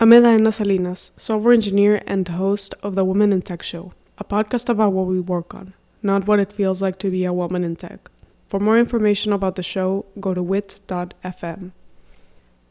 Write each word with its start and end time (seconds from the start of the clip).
I'm 0.00 0.12
Salinas, 0.52 1.10
software 1.16 1.52
engineer 1.52 2.00
and 2.06 2.28
host 2.28 2.72
of 2.84 2.94
the 2.94 3.04
Women 3.04 3.32
in 3.32 3.42
Tech 3.42 3.64
Show, 3.64 3.90
a 4.16 4.22
podcast 4.22 4.68
about 4.68 4.92
what 4.92 5.06
we 5.08 5.18
work 5.18 5.56
on, 5.56 5.74
not 6.04 6.24
what 6.24 6.38
it 6.38 6.52
feels 6.52 6.80
like 6.80 7.00
to 7.00 7.10
be 7.10 7.24
a 7.24 7.32
woman 7.32 7.64
in 7.64 7.74
tech. 7.74 8.08
For 8.46 8.60
more 8.60 8.78
information 8.78 9.32
about 9.32 9.56
the 9.56 9.64
show, 9.64 10.06
go 10.20 10.34
to 10.34 10.42
wit.fm. 10.42 11.72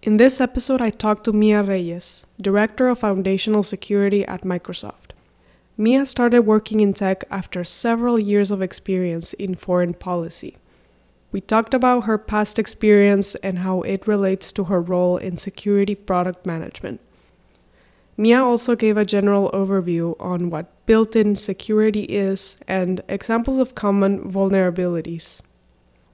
In 0.02 0.16
this 0.16 0.40
episode, 0.40 0.82
I 0.82 0.90
talked 0.90 1.26
to 1.26 1.34
Mia 1.34 1.64
Reyes, 1.64 2.26
Director 2.40 2.88
of 2.88 3.00
Foundational 3.00 3.62
Security 3.62 4.26
at 4.26 4.44
Microsoft. 4.44 5.12
Mia 5.76 6.06
started 6.06 6.44
working 6.44 6.80
in 6.80 6.94
tech 6.94 7.26
after 7.30 7.66
several 7.66 8.18
years 8.18 8.52
of 8.52 8.62
experience 8.62 9.34
in 9.34 9.54
foreign 9.54 9.94
policy. 9.94 10.56
We 11.34 11.42
talked 11.42 11.74
about 11.74 12.06
her 12.06 12.18
past 12.18 12.58
experience 12.58 13.36
and 13.36 13.60
how 13.60 13.82
it 13.82 14.08
relates 14.08 14.54
to 14.54 14.64
her 14.66 14.80
role 14.80 15.18
in 15.18 15.36
security 15.36 15.94
product 15.94 16.46
management. 16.46 17.02
Mia 18.20 18.44
also 18.44 18.76
gave 18.76 18.98
a 18.98 19.06
general 19.06 19.52
overview 19.52 20.16
on 20.20 20.50
what 20.50 20.86
built 20.88 21.16
in 21.16 21.36
security 21.36 22.04
is 22.04 22.58
and 22.68 23.00
examples 23.08 23.60
of 23.60 23.76
common 23.76 24.32
vulnerabilities. 24.32 25.42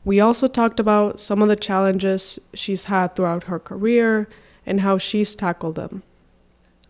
We 0.03 0.19
also 0.19 0.47
talked 0.47 0.81
about 0.81 1.21
some 1.21 1.41
of 1.41 1.47
the 1.47 1.55
challenges 1.55 2.39
she's 2.53 2.85
had 2.85 3.15
throughout 3.15 3.45
her 3.45 3.57
career 3.57 4.27
and 4.65 4.81
how 4.81 4.97
she's 4.97 5.33
tackled 5.33 5.75
them. 5.75 6.03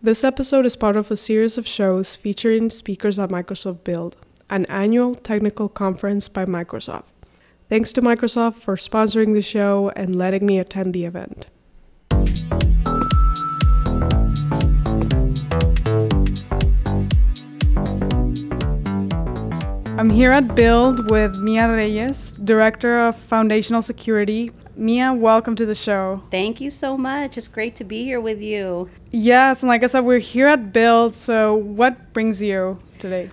This 0.01 0.23
episode 0.23 0.65
is 0.65 0.75
part 0.75 0.97
of 0.97 1.11
a 1.11 1.15
series 1.15 1.59
of 1.59 1.67
shows 1.67 2.15
featuring 2.15 2.71
speakers 2.71 3.19
at 3.19 3.29
Microsoft 3.29 3.83
Build, 3.83 4.17
an 4.49 4.65
annual 4.65 5.13
technical 5.13 5.69
conference 5.69 6.27
by 6.27 6.45
Microsoft. 6.45 7.05
Thanks 7.69 7.93
to 7.93 8.01
Microsoft 8.01 8.55
for 8.55 8.75
sponsoring 8.75 9.33
the 9.33 9.43
show 9.43 9.91
and 9.95 10.15
letting 10.15 10.45
me 10.45 10.57
attend 10.57 10.93
the 10.93 11.05
event. 11.05 11.45
I'm 20.03 20.09
here 20.09 20.31
at 20.31 20.53
Build 20.53 21.09
with 21.09 21.41
Mia 21.41 21.71
Reyes, 21.71 22.33
Director 22.33 23.07
of 23.07 23.15
Foundational 23.15 23.81
Security. 23.81 24.51
Mia, 24.75 25.13
welcome 25.13 25.55
to 25.55 25.65
the 25.65 25.73
show. 25.73 26.21
Thank 26.29 26.59
you 26.59 26.71
so 26.71 26.97
much. 26.97 27.37
It's 27.37 27.47
great 27.47 27.77
to 27.77 27.85
be 27.85 28.03
here 28.03 28.19
with 28.19 28.41
you. 28.41 28.89
Yes, 29.11 29.63
and 29.63 29.69
like 29.69 29.81
I 29.81 29.87
said, 29.87 30.01
we're 30.01 30.19
here 30.19 30.47
at 30.47 30.73
Build. 30.73 31.15
So, 31.15 31.55
what 31.55 32.11
brings 32.11 32.43
you 32.43 32.79
today? 32.99 33.29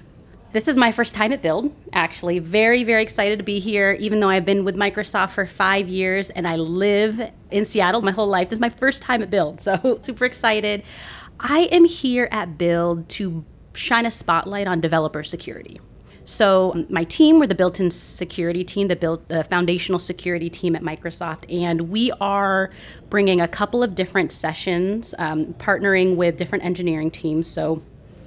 This 0.52 0.68
is 0.68 0.76
my 0.76 0.92
first 0.92 1.16
time 1.16 1.32
at 1.32 1.42
Build, 1.42 1.74
actually. 1.92 2.38
Very, 2.38 2.84
very 2.84 3.02
excited 3.02 3.41
to 3.41 3.44
be 3.44 3.58
here, 3.58 3.96
even 3.98 4.20
though 4.20 4.28
I've 4.28 4.44
been 4.44 4.64
with 4.64 4.76
Microsoft 4.76 5.30
for 5.30 5.46
five 5.46 5.88
years 5.88 6.30
and 6.30 6.46
I 6.46 6.54
live 6.54 7.32
in 7.50 7.64
Seattle 7.64 8.00
my 8.00 8.12
whole 8.12 8.28
life. 8.28 8.48
This 8.48 8.58
is 8.58 8.60
my 8.60 8.70
first 8.70 9.02
time 9.02 9.24
at 9.24 9.30
Build, 9.30 9.60
so 9.60 9.98
super 10.02 10.24
excited. 10.24 10.84
I 11.41 11.62
am 11.72 11.84
here 11.84 12.28
at 12.30 12.56
Build 12.56 13.08
to 13.08 13.44
shine 13.74 14.06
a 14.06 14.10
spotlight 14.12 14.68
on 14.68 14.80
developer 14.80 15.24
security. 15.24 15.80
So 16.30 16.86
my 16.88 17.02
team, 17.04 17.40
we're 17.40 17.48
the 17.48 17.56
built-in 17.56 17.90
security 17.90 18.62
team, 18.62 18.86
the 18.86 18.94
built 18.94 19.28
the 19.28 19.42
foundational 19.42 19.98
security 19.98 20.48
team 20.48 20.76
at 20.76 20.82
Microsoft, 20.82 21.52
and 21.52 21.90
we 21.90 22.12
are 22.20 22.70
bringing 23.10 23.40
a 23.40 23.48
couple 23.48 23.82
of 23.82 23.96
different 23.96 24.30
sessions, 24.30 25.12
um, 25.18 25.54
partnering 25.54 26.14
with 26.14 26.36
different 26.36 26.64
engineering 26.64 27.10
teams. 27.10 27.48
So 27.48 27.82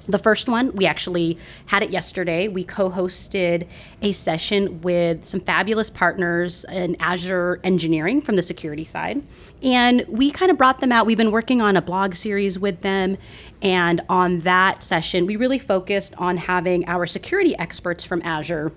the 0.06 0.18
first 0.18 0.48
one, 0.48 0.74
we 0.74 0.86
actually 0.86 1.38
had 1.66 1.82
it 1.82 1.90
yesterday. 1.90 2.46
We 2.48 2.64
co 2.64 2.90
hosted 2.90 3.66
a 4.02 4.12
session 4.12 4.82
with 4.82 5.24
some 5.24 5.40
fabulous 5.40 5.88
partners 5.88 6.66
in 6.70 6.96
Azure 7.00 7.60
engineering 7.64 8.20
from 8.20 8.36
the 8.36 8.42
security 8.42 8.84
side. 8.84 9.22
And 9.62 10.04
we 10.08 10.30
kind 10.30 10.50
of 10.50 10.58
brought 10.58 10.80
them 10.80 10.92
out. 10.92 11.06
We've 11.06 11.16
been 11.16 11.30
working 11.30 11.62
on 11.62 11.76
a 11.76 11.82
blog 11.82 12.14
series 12.14 12.58
with 12.58 12.82
them. 12.82 13.16
And 13.62 14.02
on 14.08 14.40
that 14.40 14.82
session, 14.82 15.26
we 15.26 15.36
really 15.36 15.58
focused 15.58 16.14
on 16.18 16.36
having 16.36 16.86
our 16.86 17.06
security 17.06 17.56
experts 17.56 18.04
from 18.04 18.20
Azure 18.22 18.72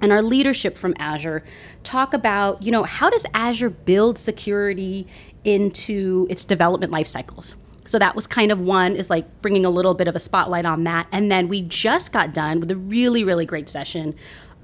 and 0.00 0.10
our 0.10 0.20
leadership 0.20 0.76
from 0.76 0.94
Azure 0.98 1.44
talk 1.84 2.12
about, 2.12 2.60
you 2.60 2.72
know, 2.72 2.82
how 2.82 3.08
does 3.08 3.24
Azure 3.32 3.70
build 3.70 4.18
security 4.18 5.06
into 5.44 6.26
its 6.28 6.44
development 6.44 6.92
life 6.92 7.06
cycles? 7.06 7.54
So 7.92 7.98
that 7.98 8.16
was 8.16 8.26
kind 8.26 8.50
of 8.50 8.58
one 8.58 8.96
is 8.96 9.10
like 9.10 9.42
bringing 9.42 9.66
a 9.66 9.70
little 9.70 9.92
bit 9.92 10.08
of 10.08 10.16
a 10.16 10.18
spotlight 10.18 10.64
on 10.64 10.84
that. 10.84 11.08
And 11.12 11.30
then 11.30 11.46
we 11.46 11.60
just 11.60 12.10
got 12.10 12.32
done 12.32 12.58
with 12.58 12.70
a 12.70 12.76
really, 12.76 13.22
really 13.22 13.44
great 13.44 13.68
session 13.68 14.14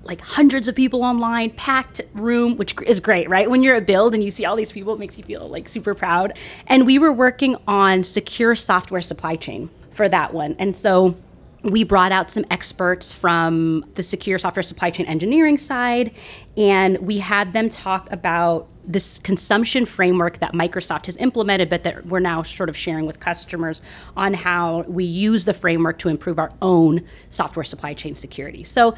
like 0.03 0.23
hundreds 0.23 0.67
of 0.67 0.75
people 0.75 1.03
online, 1.03 1.51
packed 1.51 2.01
room, 2.15 2.57
which 2.57 2.75
is 2.87 3.01
great, 3.01 3.29
right? 3.29 3.51
When 3.51 3.63
you're 3.63 3.75
at 3.77 3.87
Build 3.87 4.15
and 4.15 4.25
you 4.25 4.31
see 4.31 4.47
all 4.47 4.57
these 4.57 4.73
people, 4.73 4.95
it 4.95 4.99
makes 4.99 5.19
you 5.19 5.25
feel 5.25 5.47
like 5.47 5.69
super 5.69 5.95
proud. 5.95 6.39
And 6.69 6.87
we 6.87 6.99
were 6.99 7.13
working 7.13 7.57
on 7.67 8.03
secure 8.03 8.55
software 8.55 9.03
supply 9.03 9.37
chain 9.37 9.69
for 9.91 10.09
that 10.09 10.33
one. 10.33 10.57
And 10.59 10.75
so 10.75 11.15
we 11.63 11.83
brought 11.83 12.13
out 12.13 12.31
some 12.31 12.45
experts 12.51 13.13
from 13.13 13.85
the 13.95 14.03
secure 14.03 14.39
software 14.39 14.63
supply 14.63 14.91
chain 14.91 15.07
engineering 15.07 15.59
side, 15.59 16.15
and 16.57 16.99
we 16.99 17.19
had 17.19 17.53
them 17.53 17.69
talk 17.69 18.11
about 18.13 18.69
this 18.85 19.19
consumption 19.19 19.85
framework 19.85 20.39
that 20.39 20.53
Microsoft 20.53 21.07
has 21.07 21.17
implemented, 21.19 21.69
but 21.69 21.83
that 21.83 22.07
we're 22.07 22.21
now 22.21 22.43
sort 22.43 22.69
of 22.69 22.77
sharing 22.77 23.07
with 23.07 23.21
customers 23.21 23.83
on 24.17 24.33
how 24.35 24.83
we 24.83 25.05
use 25.05 25.45
the 25.45 25.53
framework 25.53 25.99
to 25.99 26.09
improve 26.09 26.39
our 26.39 26.53
own 26.63 27.05
software 27.29 27.65
supply 27.65 27.93
chain 27.93 28.15
security. 28.15 28.65
So, 28.65 28.97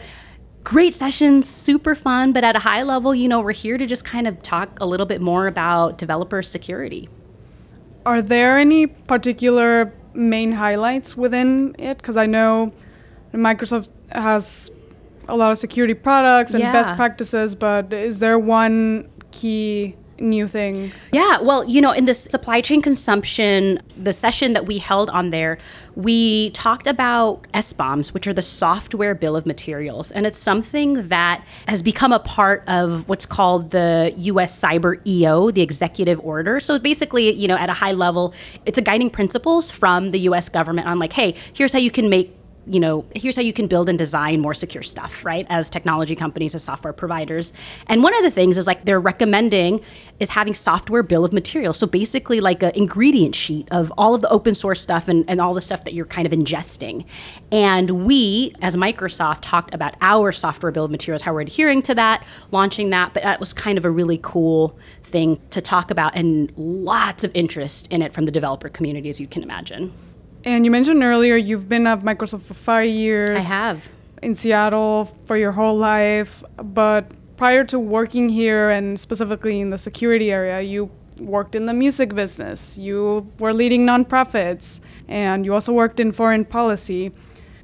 great 0.63 0.95
sessions, 0.95 1.49
super 1.49 1.95
fun, 1.95 2.33
but 2.33 2.45
at 2.45 2.55
a 2.55 2.61
high 2.61 2.83
level, 2.83 3.15
you 3.15 3.29
know, 3.29 3.41
we're 3.41 3.53
here 3.53 3.79
to 3.79 3.87
just 3.87 4.05
kind 4.05 4.29
of 4.29 4.43
talk 4.43 4.79
a 4.81 4.87
little 4.87 5.07
bit 5.07 5.21
more 5.21 5.47
about 5.47 5.99
developer 5.99 6.43
security. 6.43 7.09
Are 8.07 8.23
there 8.23 8.59
any 8.59 8.87
particular 8.87 9.93
main 10.15 10.53
highlights 10.53 11.17
within 11.17 11.75
it? 11.79 11.99
Because 11.99 12.17
I 12.17 12.27
know 12.27 12.73
Microsoft 13.33 13.89
has 14.11 14.71
a 15.29 15.37
lot 15.37 15.53
of 15.53 15.59
security 15.59 15.95
products 15.95 16.53
and 16.53 16.61
yeah. 16.61 16.73
best 16.73 16.95
practices, 16.97 17.55
but 17.55 17.93
is 17.93 18.19
there 18.19 18.39
one 18.39 19.09
key 19.31 19.97
new 20.21 20.47
thing? 20.47 20.93
Yeah, 21.13 21.41
well, 21.41 21.65
you 21.65 21.81
know, 21.81 21.93
in 21.93 22.05
the 22.05 22.15
supply 22.15 22.61
chain 22.61 22.83
consumption, 22.83 23.81
the 23.97 24.13
session 24.13 24.53
that 24.53 24.67
we 24.67 24.79
held 24.79 25.11
on 25.11 25.31
there, 25.31 25.59
we 25.95 26.51
talked 26.51 26.87
about 26.87 27.47
SBOMs, 27.53 28.13
which 28.13 28.27
are 28.27 28.33
the 28.33 28.43
software 28.43 29.15
bill 29.15 29.37
of 29.37 29.47
materials. 29.47 30.11
And 30.11 30.27
it's 30.27 30.39
something 30.39 31.09
that 31.09 31.45
has 31.67 31.83
become 31.83 32.13
a 32.13 32.21
part 32.21 32.65
of 32.69 33.09
what's 33.09 33.27
called 33.27 33.71
the 33.71 34.13
US 34.17 34.59
Cyber 34.59 35.05
EO, 35.07 35.51
the 35.51 35.63
executive 35.63 36.21
order. 36.21 36.61
So 36.61 36.79
basically, 36.79 37.31
you 37.33 37.49
know, 37.49 37.57
at 37.57 37.69
a 37.69 37.75
high 37.75 37.93
level, 37.93 38.35
it's 38.67 38.79
a 38.79 38.83
guiding 38.83 39.11
principles 39.11 39.71
from 39.71 40.11
the 40.11 40.21
US 40.21 40.49
government 40.49 40.87
on 40.87 40.99
like, 40.99 41.13
hey, 41.13 41.35
here's 41.53 41.73
how 41.73 41.79
you 41.79 41.91
can 41.91 42.09
make 42.09 42.40
you 42.71 42.79
know, 42.79 43.05
here's 43.17 43.35
how 43.35 43.43
you 43.43 43.53
can 43.53 43.67
build 43.67 43.89
and 43.89 43.99
design 43.99 44.41
more 44.41 44.55
secure 44.55 44.83
stuff, 44.83 45.25
right? 45.25 45.45
As 45.51 45.69
technology 45.69 46.15
companies, 46.15 46.55
as 46.55 46.63
software 46.63 46.93
providers. 46.93 47.53
And 47.89 48.03
one 48.03 48.17
of 48.17 48.23
the 48.23 48.31
things 48.31 48.57
is 48.59 48.67
like 48.67 48.85
they're 48.85 49.01
recommending 49.01 49.81
is 50.21 50.31
having 50.31 50.55
software 50.55 51.03
bill 51.03 51.25
of 51.25 51.33
materials. 51.33 51.79
So 51.79 51.87
basically, 51.89 52.41
like 52.41 52.63
an 52.63 52.71
ingredient 52.77 53.35
sheet 53.35 53.67
of 53.73 53.93
all 53.99 54.15
of 54.15 54.21
the 54.21 54.29
open 54.29 54.55
source 54.55 54.81
stuff 54.81 55.09
and, 55.09 55.25
and 55.29 55.41
all 55.41 55.53
the 55.53 55.61
stuff 55.61 55.83
that 55.85 55.95
you're 55.95 56.07
kind 56.07 56.27
of 56.27 56.33
ingesting. 56.33 57.05
And 57.51 58.05
we, 58.05 58.55
as 58.63 58.77
Microsoft, 58.77 59.39
talked 59.41 59.75
about 59.75 59.97
our 60.01 60.31
software 60.31 60.71
bill 60.71 60.85
of 60.85 60.93
materials, 60.93 61.23
how 61.23 61.33
we're 61.35 61.41
adhering 61.41 61.83
to 61.83 61.95
that, 61.97 62.25
launching 62.53 62.91
that. 62.91 63.15
But 63.15 63.25
that 63.25 63.41
was 63.41 63.53
kind 63.53 63.79
of 63.79 63.85
a 63.85 63.91
really 63.91 64.21
cool 64.23 64.79
thing 65.03 65.41
to 65.51 65.61
talk 65.61 65.91
about 65.91 66.15
and 66.15 66.53
lots 66.57 67.25
of 67.25 67.33
interest 67.35 67.89
in 67.89 68.01
it 68.01 68.15
from 68.15 68.27
the 68.27 68.31
developer 68.31 68.69
community, 68.69 69.09
as 69.09 69.19
you 69.21 69.27
can 69.27 69.43
imagine. 69.43 69.93
And 70.45 70.65
you 70.65 70.71
mentioned 70.71 71.03
earlier 71.03 71.37
you've 71.37 71.69
been 71.69 71.87
at 71.87 72.01
Microsoft 72.01 72.43
for 72.43 72.55
five 72.55 72.89
years. 72.89 73.31
I 73.31 73.41
have. 73.41 73.91
In 74.23 74.35
Seattle 74.35 75.17
for 75.27 75.37
your 75.37 75.53
whole 75.53 75.77
life. 75.77 76.43
But 76.57 77.11
prior 77.37 77.65
to 77.65 77.79
working 77.79 78.29
here 78.29 78.71
and 78.71 78.99
specifically 78.99 79.61
in 79.61 79.71
the 79.71 79.79
security 79.79 80.31
area, 80.31 80.61
you 80.61 80.91
worked 81.19 81.55
in 81.55 81.67
the 81.67 81.75
music 81.75 82.15
business. 82.15 82.77
You 82.77 83.31
were 83.39 83.53
leading 83.53 83.87
nonprofits. 83.87 84.81
And 85.09 85.45
you 85.45 85.55
also 85.55 85.73
worked 85.73 86.01
in 86.01 86.13
foreign 86.13 86.45
policy. 86.45 87.13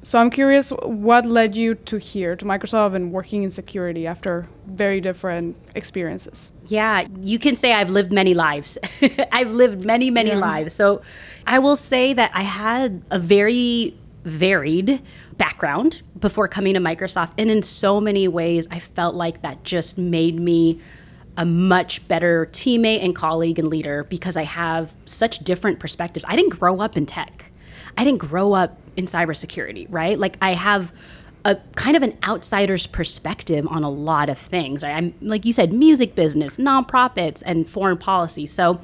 So 0.01 0.19
I'm 0.19 0.29
curious 0.29 0.69
what 0.69 1.25
led 1.25 1.55
you 1.55 1.75
to 1.75 1.97
here, 1.97 2.35
to 2.35 2.45
Microsoft 2.45 2.95
and 2.95 3.11
working 3.11 3.43
in 3.43 3.49
security 3.49 4.07
after 4.07 4.47
very 4.67 5.01
different 5.01 5.55
experiences? 5.75 6.51
Yeah, 6.65 7.07
you 7.21 7.39
can 7.39 7.55
say 7.55 7.73
I've 7.73 7.89
lived 7.89 8.11
many 8.11 8.33
lives. 8.33 8.77
I've 9.31 9.51
lived 9.51 9.85
many, 9.85 10.11
many 10.11 10.29
yeah. 10.29 10.37
lives. 10.37 10.75
So 10.75 11.01
I 11.47 11.59
will 11.59 11.77
say 11.77 12.13
that 12.13 12.31
I 12.33 12.43
had 12.43 13.01
a 13.09 13.17
very 13.17 13.97
varied 14.23 15.01
background 15.37 16.01
before 16.19 16.47
coming 16.49 16.73
to 16.73 16.79
Microsoft. 16.79 17.31
And 17.37 17.49
in 17.49 17.63
so 17.63 18.01
many 18.01 18.27
ways, 18.27 18.67
I 18.69 18.79
felt 18.79 19.15
like 19.15 19.41
that 19.41 19.63
just 19.63 19.97
made 19.97 20.39
me 20.39 20.81
a 21.37 21.45
much 21.45 22.05
better 22.07 22.47
teammate 22.51 23.03
and 23.03 23.15
colleague 23.15 23.59
and 23.59 23.69
leader 23.69 24.03
because 24.03 24.35
I 24.35 24.43
have 24.43 24.93
such 25.05 25.39
different 25.39 25.79
perspectives. 25.79 26.25
I 26.27 26.35
didn't 26.35 26.59
grow 26.59 26.81
up 26.81 26.97
in 26.97 27.05
tech. 27.05 27.51
I 27.97 28.03
didn't 28.03 28.19
grow 28.19 28.53
up 28.53 28.77
in 28.97 29.05
cybersecurity, 29.05 29.87
right? 29.89 30.19
Like 30.19 30.37
I 30.41 30.53
have 30.53 30.91
a 31.45 31.55
kind 31.75 31.95
of 31.95 32.03
an 32.03 32.17
outsider's 32.23 32.87
perspective 32.87 33.65
on 33.69 33.83
a 33.83 33.89
lot 33.89 34.27
of 34.29 34.37
things. 34.37 34.83
I'm 34.83 35.13
like 35.21 35.45
you 35.45 35.53
said, 35.53 35.71
music 35.71 36.13
business, 36.13 36.57
nonprofits, 36.57 37.41
and 37.45 37.69
foreign 37.69 37.97
policy. 37.97 38.45
So 38.45 38.81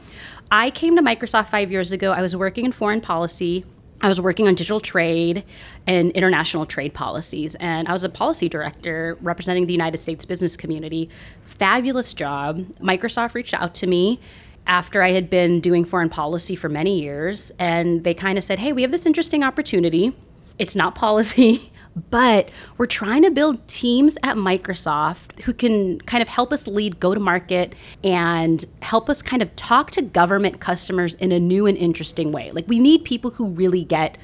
I 0.53 0.69
came 0.69 0.95
to 0.97 1.01
Microsoft 1.01 1.47
five 1.47 1.71
years 1.71 1.91
ago. 1.91 2.11
I 2.11 2.21
was 2.21 2.35
working 2.35 2.63
in 2.63 2.71
foreign 2.71 3.01
policy. 3.01 3.65
I 4.01 4.07
was 4.07 4.21
working 4.21 4.47
on 4.47 4.53
digital 4.53 4.79
trade 4.79 5.43
and 5.87 6.11
international 6.11 6.67
trade 6.67 6.93
policies, 6.93 7.55
and 7.55 7.87
I 7.87 7.91
was 7.91 8.03
a 8.03 8.09
policy 8.09 8.49
director 8.49 9.17
representing 9.19 9.65
the 9.65 9.73
United 9.73 9.97
States 9.97 10.25
business 10.25 10.55
community. 10.55 11.09
Fabulous 11.41 12.13
job. 12.13 12.67
Microsoft 12.79 13.33
reached 13.33 13.55
out 13.55 13.73
to 13.73 13.87
me 13.87 14.19
after 14.67 15.01
I 15.01 15.09
had 15.09 15.27
been 15.27 15.59
doing 15.59 15.85
foreign 15.85 16.09
policy 16.09 16.55
for 16.55 16.69
many 16.69 17.01
years, 17.01 17.51
and 17.57 18.03
they 18.03 18.13
kind 18.13 18.37
of 18.37 18.43
said, 18.43 18.59
Hey, 18.59 18.73
we 18.73 18.83
have 18.83 18.91
this 18.91 19.07
interesting 19.07 19.41
opportunity. 19.41 20.15
It's 20.59 20.75
not 20.75 20.93
policy. 20.93 21.72
But 21.95 22.49
we're 22.77 22.87
trying 22.87 23.21
to 23.23 23.29
build 23.29 23.67
teams 23.67 24.17
at 24.23 24.35
Microsoft 24.35 25.41
who 25.41 25.53
can 25.53 26.01
kind 26.01 26.21
of 26.21 26.29
help 26.29 26.51
us 26.51 26.67
lead 26.67 26.99
go 26.99 27.13
to 27.13 27.19
market 27.19 27.75
and 28.03 28.65
help 28.81 29.09
us 29.09 29.21
kind 29.21 29.41
of 29.41 29.55
talk 29.55 29.91
to 29.91 30.01
government 30.01 30.59
customers 30.59 31.13
in 31.15 31.31
a 31.31 31.39
new 31.39 31.67
and 31.67 31.77
interesting 31.77 32.31
way. 32.31 32.51
Like, 32.51 32.67
we 32.67 32.79
need 32.79 33.03
people 33.03 33.31
who 33.31 33.49
really 33.49 33.83
get 33.83 34.17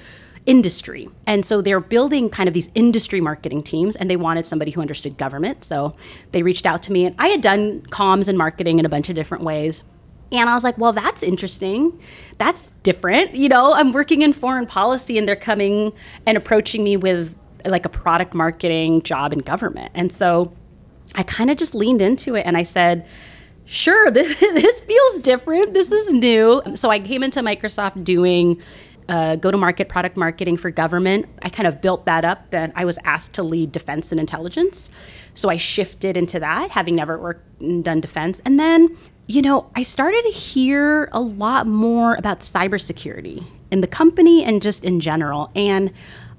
industry. 0.46 1.08
And 1.28 1.46
so 1.46 1.62
they're 1.62 1.80
building 1.80 2.30
kind 2.30 2.48
of 2.48 2.54
these 2.54 2.70
industry 2.74 3.22
marketing 3.22 3.62
teams 3.62 3.96
and 3.96 4.10
they 4.10 4.16
wanted 4.16 4.48
somebody 4.48 4.72
who 4.72 4.82
understood 4.82 5.18
government. 5.18 5.64
So 5.64 5.96
they 6.32 6.42
reached 6.42 6.66
out 6.66 6.82
to 6.84 6.92
me 6.92 7.06
and 7.06 7.16
I 7.20 7.28
had 7.28 7.42
done 7.42 7.82
comms 7.82 8.28
and 8.28 8.38
marketing 8.38 8.80
in 8.80 8.86
a 8.86 8.90
bunch 8.90 9.10
of 9.10 9.16
different 9.16 9.44
ways. 9.44 9.84
And 10.32 10.50
I 10.50 10.54
was 10.54 10.64
like, 10.64 10.78
well, 10.78 10.94
that's 10.94 11.24
interesting. 11.24 12.00
That's 12.38 12.72
different. 12.84 13.34
You 13.34 13.50
know, 13.50 13.74
I'm 13.74 13.92
working 13.92 14.22
in 14.22 14.34
foreign 14.34 14.66
policy 14.66 15.18
and 15.18 15.28
they're 15.28 15.36
coming 15.36 15.94
and 16.26 16.38
approaching 16.38 16.84
me 16.84 16.98
with 16.98 17.36
like 17.66 17.86
a 17.86 17.90
product 17.90 18.34
marketing 18.34 19.02
job 19.02 19.34
in 19.34 19.40
government. 19.40 19.92
And 19.94 20.12
so 20.12 20.54
I 21.16 21.24
kind 21.24 21.50
of 21.50 21.58
just 21.58 21.76
leaned 21.76 22.02
into 22.02 22.36
it 22.36 22.46
and 22.46 22.56
I 22.56 22.64
said, 22.64 23.08
sure, 23.66 24.12
this, 24.12 24.40
this 24.40 24.80
feels 24.82 25.24
different. 25.24 25.74
This 25.74 25.92
is 25.92 26.10
new. 26.12 26.62
So 26.76 26.90
I 26.90 27.00
came 27.00 27.24
into 27.24 27.42
Microsoft 27.42 28.04
doing 28.04 28.62
uh, 29.10 29.36
go 29.36 29.50
to 29.50 29.58
market 29.58 29.90
product 29.90 30.16
marketing 30.16 30.56
for 30.56 30.70
government. 30.70 31.26
I 31.42 31.50
kind 31.50 31.66
of 31.66 31.82
built 31.82 32.06
that 32.06 32.24
up. 32.24 32.52
Then 32.52 32.72
I 32.76 32.86
was 32.86 33.00
asked 33.04 33.34
to 33.34 33.44
lead 33.44 33.72
defense 33.72 34.12
and 34.12 34.20
intelligence. 34.20 34.92
So 35.34 35.50
I 35.50 35.58
shifted 35.58 36.16
into 36.16 36.40
that, 36.40 36.72
having 36.72 36.96
never 36.96 37.18
worked 37.18 37.60
and 37.60 37.84
done 37.84 38.02
defense. 38.02 38.40
And 38.46 38.60
then, 38.60 38.96
you 39.26 39.42
know, 39.42 39.72
I 39.76 39.82
started 39.82 40.22
to 40.24 40.30
hear 40.30 41.10
a 41.12 41.20
lot 41.20 41.66
more 41.66 42.16
about 42.16 42.42
cybersecurity 42.42 43.44
in 43.72 43.82
the 43.82 43.88
company 43.88 44.44
and 44.44 44.62
just 44.62 44.84
in 44.84 45.00
general. 45.00 45.52
And 45.56 45.92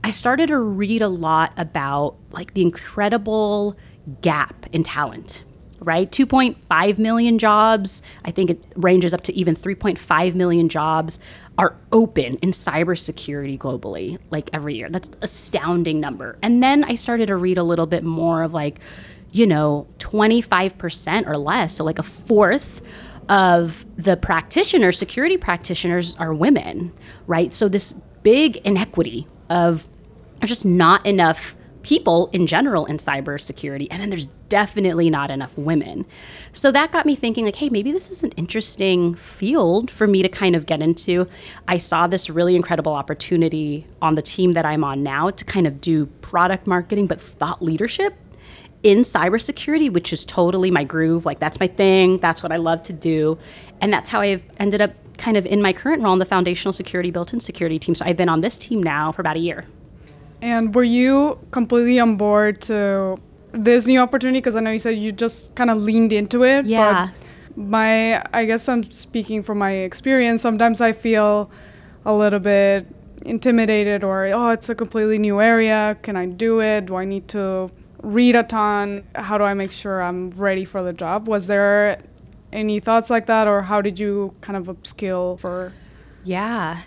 I 0.02 0.10
started 0.10 0.48
to 0.48 0.58
read 0.58 1.02
a 1.02 1.08
lot 1.08 1.52
about 1.56 2.16
like 2.30 2.54
the 2.54 2.62
incredible 2.62 3.76
gap 4.22 4.66
in 4.72 4.82
talent 4.82 5.44
right? 5.80 6.10
2.5 6.10 6.98
million 6.98 7.38
jobs, 7.38 8.02
I 8.24 8.30
think 8.30 8.50
it 8.50 8.62
ranges 8.76 9.14
up 9.14 9.22
to 9.22 9.32
even 9.34 9.56
3.5 9.56 10.34
million 10.34 10.68
jobs 10.68 11.18
are 11.58 11.76
open 11.92 12.36
in 12.36 12.50
cybersecurity 12.50 13.58
globally, 13.58 14.18
like 14.30 14.50
every 14.52 14.76
year. 14.76 14.88
That's 14.90 15.10
astounding 15.22 16.00
number. 16.00 16.38
And 16.42 16.62
then 16.62 16.84
I 16.84 16.94
started 16.94 17.26
to 17.26 17.36
read 17.36 17.58
a 17.58 17.62
little 17.62 17.86
bit 17.86 18.04
more 18.04 18.42
of 18.42 18.52
like, 18.52 18.78
you 19.32 19.46
know, 19.46 19.86
25% 19.98 21.26
or 21.26 21.36
less, 21.36 21.76
so 21.76 21.84
like 21.84 21.98
a 21.98 22.02
fourth 22.02 22.82
of 23.28 23.86
the 23.96 24.16
practitioners, 24.16 24.98
security 24.98 25.36
practitioners 25.36 26.16
are 26.16 26.34
women, 26.34 26.92
right? 27.26 27.54
So 27.54 27.68
this 27.68 27.94
big 28.22 28.56
inequity 28.58 29.26
of 29.50 29.86
just 30.42 30.64
not 30.64 31.04
enough 31.04 31.54
people 31.82 32.28
in 32.32 32.46
general 32.46 32.86
in 32.86 32.96
cybersecurity, 32.96 33.88
and 33.90 34.00
then 34.00 34.10
there's 34.10 34.26
definitely 34.48 35.08
not 35.08 35.30
enough 35.30 35.56
women. 35.56 36.04
So 36.52 36.70
that 36.72 36.92
got 36.92 37.06
me 37.06 37.14
thinking, 37.14 37.44
like, 37.44 37.56
hey, 37.56 37.68
maybe 37.68 37.92
this 37.92 38.10
is 38.10 38.22
an 38.22 38.32
interesting 38.32 39.14
field 39.14 39.90
for 39.90 40.06
me 40.06 40.22
to 40.22 40.28
kind 40.28 40.56
of 40.56 40.66
get 40.66 40.82
into. 40.82 41.26
I 41.68 41.78
saw 41.78 42.06
this 42.06 42.28
really 42.28 42.56
incredible 42.56 42.92
opportunity 42.92 43.86
on 44.02 44.14
the 44.14 44.22
team 44.22 44.52
that 44.52 44.64
I'm 44.64 44.84
on 44.84 45.02
now 45.02 45.30
to 45.30 45.44
kind 45.44 45.66
of 45.66 45.80
do 45.80 46.06
product 46.20 46.66
marketing, 46.66 47.06
but 47.06 47.20
thought 47.20 47.62
leadership 47.62 48.14
in 48.82 48.98
cybersecurity, 48.98 49.92
which 49.92 50.12
is 50.12 50.24
totally 50.24 50.70
my 50.70 50.84
groove. 50.84 51.24
Like, 51.24 51.38
that's 51.38 51.60
my 51.60 51.66
thing. 51.66 52.18
That's 52.18 52.42
what 52.42 52.50
I 52.52 52.56
love 52.56 52.82
to 52.84 52.92
do. 52.92 53.38
And 53.80 53.92
that's 53.92 54.10
how 54.10 54.20
I've 54.20 54.42
ended 54.58 54.80
up 54.80 54.92
kind 55.20 55.36
of 55.36 55.46
in 55.46 55.62
my 55.62 55.72
current 55.72 56.02
role 56.02 56.14
in 56.14 56.18
the 56.18 56.24
foundational 56.24 56.72
security 56.72 57.10
built 57.10 57.32
in 57.32 57.40
security 57.40 57.78
team. 57.78 57.94
So 57.94 58.04
I've 58.04 58.16
been 58.16 58.28
on 58.28 58.40
this 58.40 58.58
team 58.58 58.82
now 58.82 59.12
for 59.12 59.20
about 59.20 59.36
a 59.36 59.40
year. 59.40 59.64
And 60.42 60.74
were 60.74 60.82
you 60.82 61.38
completely 61.50 62.00
on 62.00 62.16
board 62.16 62.62
to 62.62 63.20
this 63.52 63.86
new 63.86 64.00
opportunity? 64.00 64.38
Because 64.38 64.56
I 64.56 64.60
know 64.60 64.70
you 64.70 64.78
said 64.78 64.96
you 64.96 65.12
just 65.12 65.54
kind 65.54 65.70
of 65.70 65.76
leaned 65.78 66.12
into 66.12 66.42
it. 66.44 66.64
Yeah. 66.64 67.10
But 67.10 67.58
my, 67.58 68.24
I 68.32 68.46
guess 68.46 68.68
I'm 68.68 68.82
speaking 68.82 69.42
from 69.42 69.58
my 69.58 69.72
experience. 69.72 70.40
Sometimes 70.40 70.80
I 70.80 70.92
feel 70.92 71.50
a 72.06 72.14
little 72.14 72.40
bit 72.40 72.86
intimidated 73.26 74.02
or, 74.02 74.26
oh, 74.28 74.48
it's 74.48 74.70
a 74.70 74.74
completely 74.74 75.18
new 75.18 75.42
area. 75.42 75.98
Can 76.02 76.16
I 76.16 76.24
do 76.24 76.62
it? 76.62 76.86
Do 76.86 76.96
I 76.96 77.04
need 77.04 77.28
to 77.28 77.70
read 78.02 78.34
a 78.34 78.42
ton? 78.42 79.04
How 79.14 79.36
do 79.36 79.44
I 79.44 79.52
make 79.52 79.72
sure 79.72 80.02
I'm 80.02 80.30
ready 80.30 80.64
for 80.64 80.82
the 80.82 80.94
job? 80.94 81.28
Was 81.28 81.46
there 81.46 82.00
any 82.52 82.80
thoughts 82.80 83.10
like 83.10 83.26
that, 83.26 83.46
or 83.46 83.62
how 83.62 83.80
did 83.80 83.98
you 83.98 84.34
kind 84.40 84.56
of 84.56 84.66
upskill 84.74 85.38
for? 85.38 85.72
Yeah. 86.24 86.82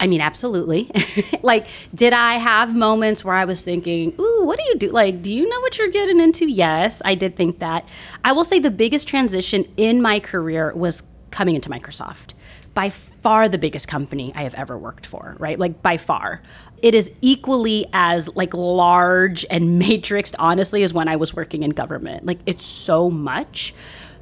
I 0.00 0.06
mean, 0.06 0.20
absolutely. 0.20 0.90
like, 1.42 1.66
did 1.94 2.12
I 2.12 2.34
have 2.34 2.74
moments 2.74 3.24
where 3.24 3.34
I 3.34 3.44
was 3.44 3.62
thinking, 3.62 4.14
ooh, 4.18 4.44
what 4.44 4.58
do 4.58 4.64
you 4.64 4.76
do? 4.76 4.90
Like, 4.90 5.22
do 5.22 5.32
you 5.32 5.48
know 5.48 5.60
what 5.60 5.76
you're 5.76 5.88
getting 5.88 6.20
into? 6.20 6.48
Yes, 6.48 7.02
I 7.04 7.14
did 7.14 7.36
think 7.36 7.58
that. 7.58 7.88
I 8.24 8.32
will 8.32 8.44
say 8.44 8.58
the 8.58 8.70
biggest 8.70 9.08
transition 9.08 9.66
in 9.76 10.00
my 10.00 10.20
career 10.20 10.72
was 10.74 11.02
coming 11.30 11.54
into 11.54 11.68
Microsoft. 11.68 12.34
By 12.74 12.90
far 12.90 13.48
the 13.48 13.58
biggest 13.58 13.88
company 13.88 14.32
I 14.36 14.44
have 14.44 14.54
ever 14.54 14.78
worked 14.78 15.04
for, 15.04 15.34
right? 15.40 15.58
Like, 15.58 15.82
by 15.82 15.96
far. 15.96 16.42
It 16.80 16.94
is 16.94 17.10
equally 17.20 17.86
as 17.92 18.28
like 18.36 18.54
large 18.54 19.44
and 19.50 19.82
matrixed, 19.82 20.36
honestly, 20.38 20.84
as 20.84 20.92
when 20.92 21.08
I 21.08 21.16
was 21.16 21.34
working 21.34 21.64
in 21.64 21.70
government. 21.70 22.24
Like, 22.24 22.38
it's 22.46 22.64
so 22.64 23.10
much. 23.10 23.74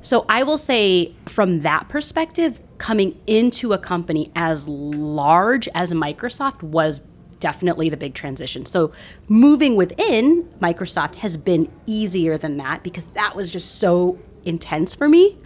So 0.07 0.25
I 0.29 0.45
will 0.45 0.57
say, 0.57 1.15
from 1.27 1.63
that 1.63 1.89
perspective, 1.89 2.61
coming 2.79 3.21
into 3.27 3.73
a 3.73 3.79
company 3.79 4.31
as 4.37 4.69
large 4.69 5.69
as 5.75 5.93
Microsoft 5.93 6.63
was 6.63 7.01
definitely 7.41 7.89
the 7.89 7.97
big 7.97 8.15
transition. 8.15 8.67
So 8.67 8.93
moving 9.27 9.75
within 9.75 10.45
Microsoft 10.63 11.17
has 11.17 11.37
been 11.37 11.69
easier 11.87 12.39
than 12.39 12.57
that 12.59 12.85
because 12.85 13.07
that 13.15 13.35
was 13.35 13.51
just 13.51 13.81
so 13.81 14.21
intense 14.45 14.95
for 14.95 15.09
me. 15.09 15.39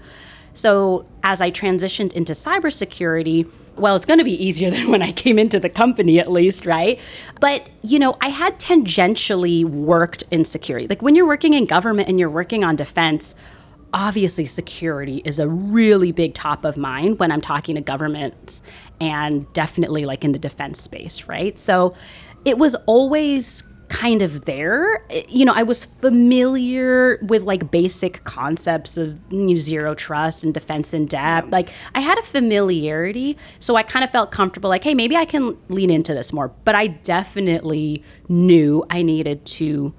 So 0.53 1.07
as 1.23 1.41
I 1.41 1.51
transitioned 1.51 2.13
into 2.13 2.33
cybersecurity, 2.33 3.51
well, 3.77 3.97
it's 3.97 4.05
going 4.05 4.19
to 4.19 4.25
be 4.25 4.45
easier 4.45 4.71
than 4.77 4.91
when 4.91 5.01
I 5.01 5.13
came 5.13 5.39
into 5.39 5.59
the 5.59 5.71
company, 5.71 6.19
at 6.19 6.31
least, 6.31 6.67
right? 6.67 7.01
But, 7.41 7.71
you 7.81 7.99
know, 7.99 8.19
I 8.21 8.29
had 8.29 8.59
tangentially 8.59 9.65
worked 9.65 10.23
in 10.31 10.45
security. 10.45 10.87
Like 10.87 11.01
when 11.01 11.15
you're 11.15 11.27
working 11.27 11.55
in 11.55 11.65
government 11.65 12.11
and 12.11 12.21
you're 12.21 12.29
working 12.29 12.63
on 12.63 12.77
defense, 12.77 13.35
obviously 13.93 14.47
security 14.47 15.23
is 15.25 15.39
a 15.39 15.49
really 15.49 16.13
big 16.13 16.35
top 16.35 16.65
of 16.65 16.77
mind 16.77 17.19
when 17.19 17.33
I'm 17.33 17.41
talking 17.41 17.75
to 17.75 17.81
governments 17.81 18.63
and 19.01 19.51
definitely 19.53 20.05
like 20.05 20.25
in 20.25 20.33
the 20.33 20.39
defense 20.39 20.81
space, 20.81 21.27
right? 21.27 21.59
So 21.59 21.95
it 22.45 22.59
was 22.59 22.75
always 22.87 23.65
kind 23.89 24.23
of 24.23 24.45
there. 24.45 25.05
You 25.29 25.45
know, 25.45 25.53
I 25.53 25.65
was 25.65 25.85
familiar 25.85 27.19
with 27.23 27.43
like 27.43 27.71
basic 27.71 28.23
concepts 28.25 28.97
of 28.97 29.19
you 29.31 29.39
know, 29.39 29.57
zero 29.57 29.95
trust 29.95 30.45
and 30.45 30.55
defense 30.55 30.95
in 30.95 31.07
depth. 31.07 31.51
Like 31.51 31.71
I 31.95 32.01
had 32.01 32.17
a 32.17 32.23
familiarity, 32.23 33.37
so 33.59 33.75
I 33.75 33.83
kind 33.83 34.05
of 34.05 34.11
felt 34.11 34.31
comfortable 34.31 34.71
like, 34.71 34.85
hey, 34.85 34.95
maybe 34.95 35.17
I 35.17 35.25
can 35.25 35.59
lean 35.69 35.91
into 35.91 36.15
this 36.15 36.33
more. 36.33 36.49
But 36.65 36.77
I 36.77 36.87
definitely 36.87 38.05
knew 38.29 38.87
I 38.89 39.03
needed 39.03 39.45
to 39.47 39.93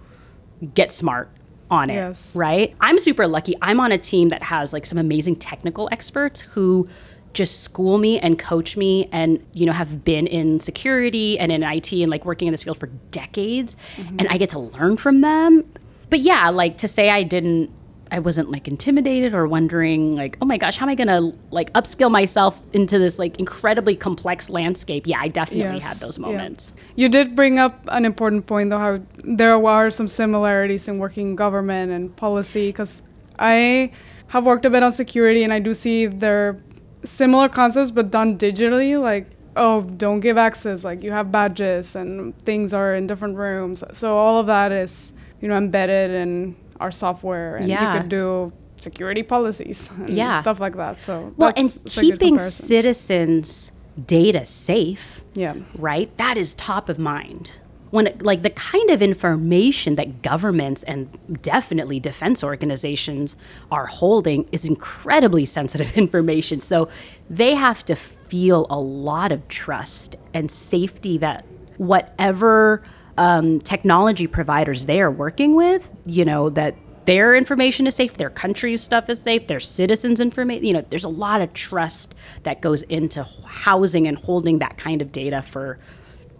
get 0.74 0.92
smart 0.92 1.30
on 1.72 1.90
it, 1.90 1.96
yes. 1.96 2.36
right? 2.36 2.76
I'm 2.82 3.00
super 3.00 3.26
lucky. 3.26 3.56
I'm 3.62 3.80
on 3.80 3.92
a 3.92 3.98
team 3.98 4.30
that 4.30 4.44
has 4.44 4.74
like 4.74 4.86
some 4.86 4.98
amazing 5.00 5.38
technical 5.38 5.90
experts 5.92 6.42
who 6.42 6.88
just 7.34 7.62
school 7.62 7.98
me 7.98 8.20
and 8.20 8.38
coach 8.38 8.76
me 8.76 9.08
and 9.12 9.42
you 9.54 9.66
know 9.66 9.72
have 9.72 10.04
been 10.04 10.28
in 10.28 10.60
security 10.60 11.40
and 11.40 11.50
in 11.50 11.64
IT 11.64 11.94
and 11.94 12.10
like 12.10 12.26
working 12.26 12.48
in 12.48 12.52
this 12.52 12.64
field 12.64 12.78
for 12.78 12.88
decades 13.10 13.78
mm-hmm. 13.96 14.18
and 14.20 14.28
I 14.30 14.38
get 14.38 14.50
to 14.50 14.60
learn 14.60 14.98
from 14.98 15.22
them. 15.22 15.64
But 16.10 16.20
yeah, 16.20 16.50
like 16.50 16.78
to 16.80 16.90
say 16.90 17.10
I 17.10 17.24
didn't 17.24 17.72
I 18.12 18.20
wasn't 18.20 18.52
like 18.52 18.68
intimidated 18.68 19.34
or 19.34 19.48
wondering 19.48 20.16
like, 20.16 20.38
oh 20.42 20.46
my 20.46 20.58
gosh, 20.58 20.76
how 20.76 20.86
am 20.86 20.90
I 20.90 20.96
gonna 20.96 21.32
like 21.50 21.72
upskill 21.74 22.12
myself 22.12 22.62
into 22.74 23.00
this 23.00 23.18
like 23.18 23.40
incredibly 23.40 23.96
complex 23.96 24.50
landscape? 24.50 25.08
Yeah, 25.08 25.22
I 25.24 25.30
definitely 25.30 25.80
yes. 25.80 25.84
had 25.84 25.98
those 25.98 26.20
moments. 26.20 26.74
Yeah. 26.76 26.84
You 26.96 27.10
did 27.10 27.36
bring 27.36 27.58
up 27.58 27.80
an 27.88 28.04
important 28.04 28.48
point 28.48 28.70
though, 28.70 28.80
how 28.80 29.00
there 29.24 29.66
are 29.66 29.90
some 29.90 30.10
similarities 30.10 30.90
in 30.90 31.00
working 31.00 31.38
government 31.38 31.92
and 31.94 32.14
policy 32.16 32.70
because 32.70 33.02
I 33.40 33.92
have 34.28 34.46
worked 34.46 34.66
a 34.66 34.70
bit 34.70 34.84
on 34.84 34.92
security 34.92 35.44
and 35.44 35.54
I 35.54 35.60
do 35.60 35.74
see 35.74 36.06
there 36.06 36.62
similar 37.04 37.48
concepts 37.48 37.92
but 37.92 38.12
done 38.12 38.38
digitally. 38.38 39.02
Like 39.02 39.28
oh, 39.56 39.82
don't 39.82 40.20
give 40.20 40.38
access. 40.38 40.84
Like 40.84 41.04
you 41.04 41.12
have 41.12 41.32
badges 41.32 41.96
and 41.96 42.38
things 42.40 42.74
are 42.74 42.94
in 42.96 43.08
different 43.08 43.38
rooms. 43.38 43.84
So 43.94 44.18
all 44.18 44.40
of 44.40 44.48
that 44.48 44.72
is, 44.72 45.14
you 45.40 45.48
know, 45.48 45.58
embedded 45.58 46.12
in 46.12 46.56
our 46.82 46.92
software, 46.92 47.56
and 47.58 47.68
Yeah. 47.68 47.94
you 47.94 48.00
could 48.02 48.10
do 48.10 48.52
security 48.80 49.24
policies 49.24 49.90
and 49.98 50.10
Yeah. 50.10 50.40
stuff 50.40 50.60
like 50.60 50.76
that. 50.76 51.00
So 51.00 51.32
Well, 51.38 51.54
and 51.56 51.70
keeping 51.86 52.40
citizens' 52.40 53.72
data 54.08 54.44
safe, 54.46 55.24
yeah. 55.34 55.54
right? 55.78 56.16
That 56.18 56.38
is 56.38 56.56
top 56.56 56.90
of 56.90 56.98
mind. 56.98 57.52
When 57.92 58.08
it, 58.08 58.24
like 58.24 58.42
the 58.42 58.50
kind 58.50 58.90
of 58.90 59.02
information 59.02 59.96
that 59.96 60.22
governments 60.22 60.82
and 60.84 61.10
definitely 61.42 62.00
defense 62.00 62.42
organizations 62.44 63.36
are 63.70 63.88
holding 63.88 64.48
is 64.52 64.64
incredibly 64.64 65.44
sensitive 65.46 65.96
information. 66.06 66.60
So 66.62 66.88
they 67.30 67.54
have 67.56 67.84
to 67.86 67.96
feel 67.96 68.66
a 68.70 68.80
lot 68.80 69.32
of 69.34 69.46
trust 69.50 70.16
and 70.34 70.50
safety 70.50 71.18
that 71.18 71.44
whatever 71.78 72.82
um, 73.18 73.60
technology 73.60 74.28
providers 74.28 74.86
they 74.86 75.02
are 75.02 75.12
working 75.12 75.56
with, 75.56 75.90
you 76.06 76.26
know, 76.26 76.50
that 76.50 76.76
their 77.06 77.36
information 77.36 77.88
is 77.88 77.96
safe, 77.96 78.14
their 78.14 78.30
country's 78.30 78.82
stuff 78.82 79.10
is 79.10 79.22
safe, 79.22 79.48
their 79.48 79.60
citizens' 79.60 80.20
information. 80.20 80.66
You 80.66 80.74
know, 80.74 80.86
there's 80.90 81.04
a 81.04 81.10
lot 81.10 81.42
of 81.42 81.54
trust 81.54 82.16
that 82.44 82.62
goes 82.62 82.84
into 82.84 83.26
housing 83.46 84.08
and 84.08 84.18
holding 84.18 84.60
that 84.60 84.78
kind 84.78 85.02
of 85.02 85.12
data 85.12 85.42
for 85.42 85.80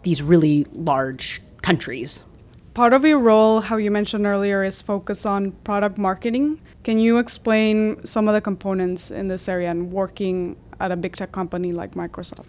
these 0.04 0.22
really 0.22 0.66
large 0.74 1.42
countries. 1.62 2.24
Part 2.74 2.94
of 2.94 3.04
your 3.04 3.20
role, 3.20 3.60
how 3.60 3.76
you 3.78 3.92
mentioned 3.92 4.26
earlier, 4.26 4.64
is 4.64 4.82
focus 4.82 5.26
on 5.26 5.52
product 5.64 5.98
marketing. 5.98 6.62
Can 6.84 7.00
you 7.00 7.18
explain 7.18 8.04
some 8.06 8.28
of 8.30 8.34
the 8.34 8.40
components 8.40 9.12
in 9.12 9.28
this 9.28 9.50
area 9.50 9.70
and 9.70 9.92
working 9.92 10.56
at 10.80 10.92
a 10.92 10.96
big 10.96 11.18
tech 11.18 11.32
company 11.32 11.74
like 11.74 11.96
Microsoft? 11.96 12.46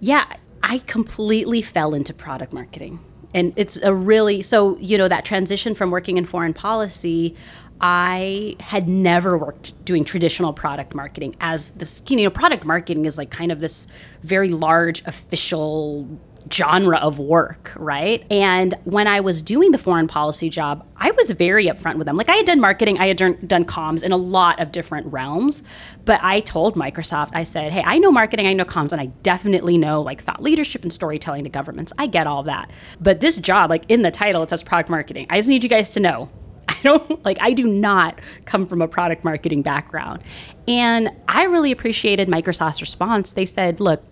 Yeah, 0.00 0.24
I 0.62 0.78
completely 0.78 1.62
fell 1.62 1.94
into 1.94 2.14
product 2.14 2.52
marketing. 2.52 3.00
And 3.34 3.52
it's 3.56 3.76
a 3.78 3.94
really, 3.94 4.42
so, 4.42 4.76
you 4.78 4.96
know, 4.96 5.08
that 5.08 5.24
transition 5.24 5.74
from 5.74 5.90
working 5.90 6.16
in 6.16 6.24
foreign 6.24 6.54
policy, 6.54 7.34
I 7.80 8.56
had 8.60 8.88
never 8.88 9.36
worked 9.36 9.84
doing 9.84 10.04
traditional 10.04 10.52
product 10.52 10.94
marketing 10.94 11.36
as 11.40 11.70
this, 11.70 12.02
you 12.08 12.16
know, 12.16 12.30
product 12.30 12.64
marketing 12.64 13.04
is 13.04 13.18
like 13.18 13.30
kind 13.30 13.52
of 13.52 13.58
this 13.60 13.86
very 14.22 14.48
large 14.48 15.02
official 15.04 16.08
genre 16.52 16.98
of 16.98 17.18
work, 17.18 17.72
right? 17.76 18.24
And 18.30 18.74
when 18.84 19.06
I 19.06 19.20
was 19.20 19.42
doing 19.42 19.72
the 19.72 19.78
foreign 19.78 20.06
policy 20.06 20.48
job, 20.48 20.86
I 20.96 21.10
was 21.10 21.30
very 21.32 21.66
upfront 21.66 21.96
with 21.96 22.06
them. 22.06 22.16
Like 22.16 22.28
I 22.28 22.36
had 22.36 22.46
done 22.46 22.60
marketing, 22.60 22.98
I 22.98 23.08
had 23.08 23.16
done, 23.16 23.64
comms 23.66 24.02
in 24.02 24.12
a 24.12 24.16
lot 24.16 24.60
of 24.60 24.70
different 24.70 25.06
realms, 25.12 25.62
but 26.04 26.20
I 26.22 26.40
told 26.40 26.76
Microsoft, 26.76 27.30
I 27.32 27.42
said, 27.42 27.72
"Hey, 27.72 27.82
I 27.84 27.98
know 27.98 28.12
marketing, 28.12 28.46
I 28.46 28.52
know 28.52 28.64
comms, 28.64 28.92
and 28.92 29.00
I 29.00 29.06
definitely 29.22 29.76
know 29.76 30.02
like 30.02 30.22
thought 30.22 30.42
leadership 30.42 30.82
and 30.82 30.92
storytelling 30.92 31.44
to 31.44 31.50
governments. 31.50 31.92
I 31.98 32.06
get 32.06 32.26
all 32.26 32.44
that. 32.44 32.70
But 33.00 33.20
this 33.20 33.36
job, 33.38 33.70
like 33.70 33.84
in 33.88 34.02
the 34.02 34.10
title, 34.10 34.42
it 34.42 34.50
says 34.50 34.62
product 34.62 34.88
marketing. 34.88 35.26
I 35.30 35.38
just 35.38 35.48
need 35.48 35.62
you 35.62 35.68
guys 35.68 35.90
to 35.92 36.00
know 36.00 36.28
I 36.68 36.76
don't 36.82 37.24
like 37.24 37.38
I 37.40 37.52
do 37.52 37.66
not 37.66 38.20
come 38.44 38.66
from 38.66 38.82
a 38.82 38.88
product 38.88 39.24
marketing 39.24 39.62
background. 39.62 40.22
And 40.68 41.10
I 41.28 41.44
really 41.44 41.72
appreciated 41.72 42.28
Microsoft's 42.28 42.80
response. 42.80 43.32
They 43.32 43.46
said, 43.46 43.80
"Look, 43.80 44.04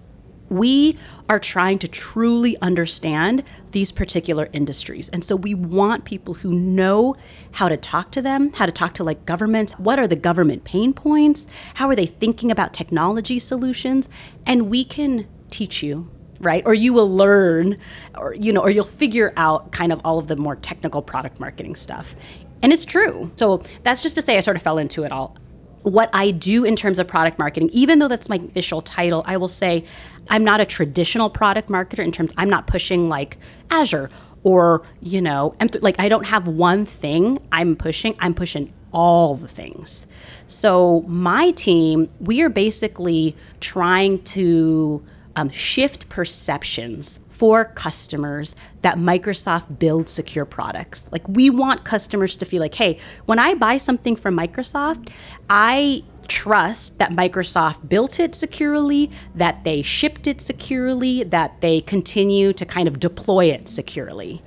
we 0.55 0.97
are 1.29 1.39
trying 1.39 1.79
to 1.81 1.89
truly 1.89 2.57
understand 2.61 3.43
these 3.73 3.93
particular 3.93 4.49
industries. 4.53 5.09
And 5.09 5.25
so 5.25 5.37
we 5.37 5.55
want 5.55 6.05
people 6.05 6.35
who 6.35 6.53
know 6.53 7.17
how 7.53 7.69
to 7.69 7.77
talk 7.77 8.11
to 8.13 8.23
them, 8.23 8.53
how 8.53 8.67
to 8.67 8.73
talk 8.73 8.95
to 8.95 9.05
like 9.05 9.27
governments, 9.27 9.73
what 9.73 9.99
are 9.99 10.07
the 10.07 10.17
government 10.17 10.65
pain 10.65 10.93
points, 10.93 11.49
how 11.75 11.89
are 11.89 11.97
they 11.97 12.07
thinking 12.07 12.51
about 12.51 12.73
technology 12.73 13.39
solutions, 13.39 14.09
and 14.47 14.71
we 14.71 14.85
can 14.85 15.29
teach 15.51 15.83
you 15.83 16.11
right? 16.41 16.63
Or 16.67 16.75
you 16.75 16.93
will 16.93 17.09
learn 17.09 17.79
or 18.19 18.35
you 18.35 18.53
know 18.53 18.61
or 18.61 18.69
you'll 18.69 18.85
figure 18.85 19.33
out 19.37 19.73
kind 19.73 19.93
of 19.93 20.01
all 20.05 20.19
of 20.19 20.29
the 20.29 20.37
more 20.37 20.57
technical 20.57 21.01
product 21.01 21.41
marketing 21.41 21.75
stuff. 21.75 22.15
And 22.61 22.73
it's 22.73 22.85
true. 22.85 23.31
So 23.37 23.63
that's 23.83 24.03
just 24.03 24.15
to 24.17 24.23
say 24.23 24.37
i 24.37 24.41
sort 24.41 24.57
of 24.57 24.63
fell 24.63 24.77
into 24.77 25.05
it 25.05 25.13
all 25.13 25.39
what 25.85 26.09
I 26.13 26.31
do 26.31 26.65
in 26.65 26.77
terms 26.77 26.99
of 26.99 27.07
product 27.07 27.39
marketing, 27.39 27.69
even 27.73 27.99
though 27.99 28.09
that's 28.09 28.29
my 28.29 28.37
official 28.37 28.81
title, 28.81 29.23
I 29.27 29.37
will 29.37 29.49
say 29.49 29.85
I'm 30.29 30.43
not 30.43 30.61
a 30.61 30.65
traditional 30.65 31.29
product 31.31 31.69
marketer 31.69 32.03
in 32.03 32.11
terms 32.11 32.33
I'm 32.37 32.49
not 32.49 32.67
pushing 32.67 33.09
like 33.09 33.37
Azure 33.71 34.11
or, 34.43 34.83
you 35.01 35.21
know, 35.21 35.55
like 35.81 35.97
I 35.99 36.09
don't 36.09 36.25
have 36.27 36.49
one 36.49 36.87
thing 36.87 37.39
I'm 37.53 37.77
pushing, 37.77 38.15
I'm 38.19 38.35
pushing 38.35 38.73
all 38.93 39.35
the 39.35 39.49
things. 39.49 40.07
So 40.47 41.05
my 41.07 41.51
team, 41.51 42.09
we 42.19 42.41
are 42.43 42.49
basically 42.49 43.37
trying 43.61 44.23
to 44.23 45.05
um, 45.37 45.51
shift 45.51 46.09
perceptions 46.09 47.21
for 47.35 47.65
customers 47.65 48.55
that 48.83 48.97
Microsoft 48.97 49.81
builds 49.81 50.13
secure 50.13 50.45
products. 50.45 51.11
Like 51.11 51.27
we 51.27 51.51
want 51.51 51.85
customers 51.85 52.37
to 52.37 52.45
feel 52.45 52.61
like, 52.61 52.75
hey, 52.75 52.99
when 53.27 53.41
I 53.41 53.55
buy 53.55 53.77
something 53.77 54.15
from 54.15 54.37
Microsoft, 54.37 55.11
I 55.51 56.05
trust 56.29 56.99
that 56.99 57.11
Microsoft 57.11 57.89
built 57.89 58.21
it 58.21 58.37
securely, 58.37 59.11
that 59.35 59.65
they 59.65 59.83
shipped 59.83 60.29
it 60.29 60.41
securely, 60.41 61.25
that 61.25 61.61
they 61.61 61.81
continue 61.81 62.53
to 62.53 62.65
kind 62.65 62.87
of 62.87 63.01
deploy 63.01 63.47
it 63.47 63.69
securely. 63.69 64.41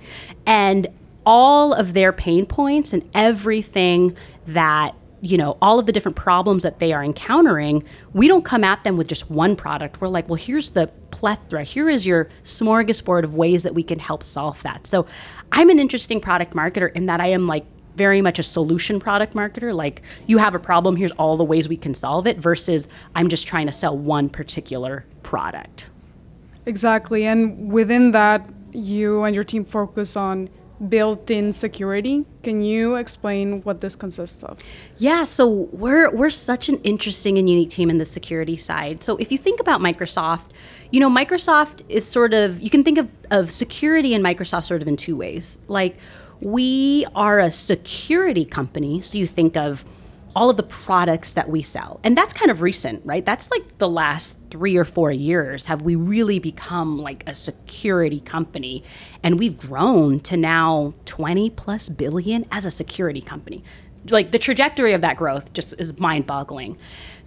And 0.46 0.88
all 1.26 1.74
of 1.74 1.94
their 1.94 2.14
pain 2.14 2.46
points 2.46 2.94
and 2.94 3.08
everything 3.14 4.16
that 4.46 4.96
you 5.22 5.38
know 5.38 5.58
all 5.62 5.80
of 5.80 5.86
the 5.86 5.92
different 5.92 6.16
problems 6.16 6.64
that 6.64 6.80
they 6.80 6.94
are 6.94 7.04
encountering 7.04 7.84
we 8.14 8.28
don't 8.28 8.46
come 8.46 8.64
at 8.64 8.84
them 8.84 8.98
with 8.98 9.08
just 9.08 9.30
one 9.32 9.56
product. 9.56 10.00
We're 10.00 10.08
like 10.08 10.30
well 10.30 10.36
here's 10.36 10.72
the 10.72 10.88
plethora. 11.12 11.64
Here 11.64 11.90
is 11.90 12.06
your 12.06 12.30
smorgasbord 12.44 13.24
of 13.24 13.36
ways 13.36 13.64
that 13.64 13.74
we 13.74 13.84
can 13.84 14.00
help 14.00 14.24
solve 14.24 14.62
that. 14.64 14.88
So 14.88 15.06
i'm 15.52 15.70
an 15.70 15.80
interesting 15.80 16.20
product 16.20 16.54
marketer 16.54 16.92
in 16.94 17.06
that 17.08 17.22
i 17.22 17.28
am 17.28 17.48
like 17.48 17.66
very 17.96 18.22
much 18.22 18.38
a 18.38 18.44
solution 18.44 19.00
product 19.00 19.34
marketer. 19.34 19.74
Like 19.74 20.04
you 20.28 20.38
have 20.38 20.54
a 20.54 20.60
problem 20.60 20.96
here's 20.96 21.12
all 21.14 21.36
the 21.36 21.44
ways 21.44 21.68
we 21.68 21.78
can 21.78 21.94
solve 21.96 22.28
it 22.28 22.38
versus 22.38 22.88
i'm 23.16 23.28
just 23.28 23.48
trying 23.48 23.66
to 23.66 23.72
sell 23.72 23.98
one 23.98 24.30
particular 24.30 25.06
product. 25.24 25.90
Exactly. 26.68 27.26
And 27.26 27.72
within 27.72 28.12
that, 28.12 28.48
you 28.74 29.24
and 29.24 29.34
your 29.34 29.46
team 29.46 29.64
focus 29.64 30.16
on 30.18 30.50
built 30.90 31.32
in 31.32 31.54
security. 31.54 32.26
Can 32.44 32.62
you 32.62 32.96
explain 32.96 33.62
what 33.64 33.82
this 33.82 33.96
consists 33.96 34.44
of? 34.44 34.60
Yeah, 34.98 35.26
so 35.26 35.48
we're 35.72 36.10
we're 36.16 36.30
such 36.30 36.70
an 36.70 36.80
interesting 36.84 37.38
and 37.38 37.50
unique 37.50 37.70
team 37.70 37.90
in 37.90 37.98
the 37.98 38.06
security 38.06 38.58
side. 38.58 39.04
So 39.04 39.18
if 39.18 39.32
you 39.32 39.38
think 39.38 39.60
about 39.60 39.82
Microsoft, 39.82 40.52
you 40.92 41.00
know, 41.00 41.10
Microsoft 41.10 41.84
is 41.90 42.06
sort 42.06 42.34
of 42.34 42.62
you 42.62 42.70
can 42.70 42.84
think 42.84 42.98
of, 42.98 43.10
of 43.32 43.52
security 43.52 44.14
and 44.14 44.24
Microsoft 44.24 44.66
sort 44.66 44.82
of 44.82 44.88
in 44.88 44.98
two 44.98 45.18
ways. 45.18 45.58
Like 45.68 45.98
we 46.40 47.06
are 47.16 47.40
a 47.40 47.52
security 47.52 48.46
company, 48.46 49.02
so 49.02 49.18
you 49.18 49.28
think 49.28 49.58
of 49.58 49.84
all 50.38 50.52
of 50.52 50.58
the 50.58 50.62
products 50.62 51.34
that 51.34 51.50
we 51.50 51.64
sell. 51.64 52.00
And 52.04 52.16
that's 52.16 52.32
kind 52.32 52.52
of 52.52 52.62
recent, 52.62 53.04
right? 53.04 53.26
That's 53.26 53.50
like 53.50 53.80
the 53.80 53.90
last 53.90 54.38
3 54.52 54.78
or 54.78 54.86
4 54.86 55.12
years 55.12 55.66
have 55.66 55.82
we 55.82 55.96
really 55.96 56.38
become 56.38 57.00
like 57.00 57.28
a 57.28 57.34
security 57.34 58.20
company 58.20 58.84
and 59.24 59.40
we've 59.40 59.58
grown 59.58 60.20
to 60.20 60.38
now 60.38 60.94
20 61.06 61.50
plus 61.50 61.90
billion 61.90 62.46
as 62.52 62.68
a 62.68 62.72
security 62.72 63.20
company 63.20 63.64
like 64.10 64.32
the 64.32 64.40
trajectory 64.40 64.94
of 64.94 65.02
that 65.02 65.18
growth 65.18 65.52
just 65.54 65.74
is 65.80 66.00
mind-boggling. 66.00 66.78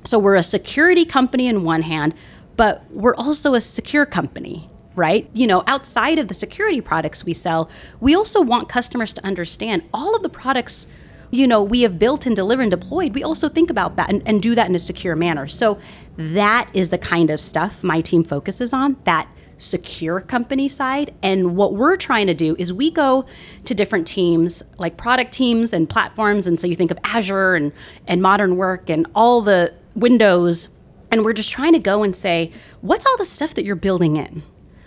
So 0.04 0.18
we're 0.18 0.36
a 0.36 0.42
security 0.42 1.04
company 1.04 1.46
in 1.46 1.64
one 1.64 1.82
hand, 1.82 2.14
but 2.56 2.84
we're 2.90 3.16
also 3.16 3.54
a 3.54 3.60
secure 3.60 4.06
company, 4.06 4.70
right? 4.94 5.28
You 5.34 5.46
know, 5.46 5.62
outside 5.66 6.18
of 6.18 6.28
the 6.28 6.34
security 6.34 6.80
products 6.80 7.24
we 7.24 7.34
sell, 7.34 7.68
we 8.00 8.14
also 8.14 8.40
want 8.40 8.68
customers 8.68 9.12
to 9.14 9.26
understand 9.26 9.82
all 9.92 10.16
of 10.16 10.22
the 10.22 10.30
products 10.30 10.86
you 11.30 11.46
know 11.46 11.62
we 11.62 11.82
have 11.82 11.98
built 11.98 12.26
and 12.26 12.34
delivered 12.36 12.62
and 12.62 12.70
deployed 12.70 13.14
we 13.14 13.22
also 13.22 13.48
think 13.48 13.70
about 13.70 13.96
that 13.96 14.08
and, 14.10 14.22
and 14.26 14.42
do 14.42 14.54
that 14.54 14.68
in 14.68 14.74
a 14.74 14.78
secure 14.78 15.16
manner 15.16 15.46
so 15.46 15.78
that 16.16 16.68
is 16.74 16.90
the 16.90 16.98
kind 16.98 17.30
of 17.30 17.40
stuff 17.40 17.82
my 17.82 18.00
team 18.00 18.22
focuses 18.22 18.72
on 18.72 18.96
that 19.04 19.28
secure 19.60 20.20
company 20.20 20.68
side. 20.68 21.14
And 21.22 21.56
what 21.56 21.74
we're 21.74 21.96
trying 21.96 22.26
to 22.26 22.34
do 22.34 22.56
is 22.58 22.72
we 22.72 22.90
go 22.90 23.26
to 23.64 23.74
different 23.74 24.06
teams, 24.06 24.62
like 24.78 24.96
product 24.96 25.32
teams 25.32 25.72
and 25.72 25.88
platforms. 25.88 26.46
And 26.46 26.58
so 26.58 26.66
you 26.66 26.74
think 26.74 26.90
of 26.90 26.98
Azure 27.04 27.54
and, 27.54 27.72
and 28.06 28.22
modern 28.22 28.56
work 28.56 28.90
and 28.90 29.06
all 29.14 29.42
the 29.42 29.74
Windows. 29.94 30.68
And 31.10 31.24
we're 31.24 31.32
just 31.32 31.50
trying 31.50 31.72
to 31.72 31.78
go 31.78 32.02
and 32.02 32.14
say, 32.14 32.52
what's 32.80 33.06
all 33.06 33.16
the 33.16 33.24
stuff 33.24 33.54
that 33.54 33.64
you're 33.64 33.76
building 33.76 34.16
in? 34.16 34.42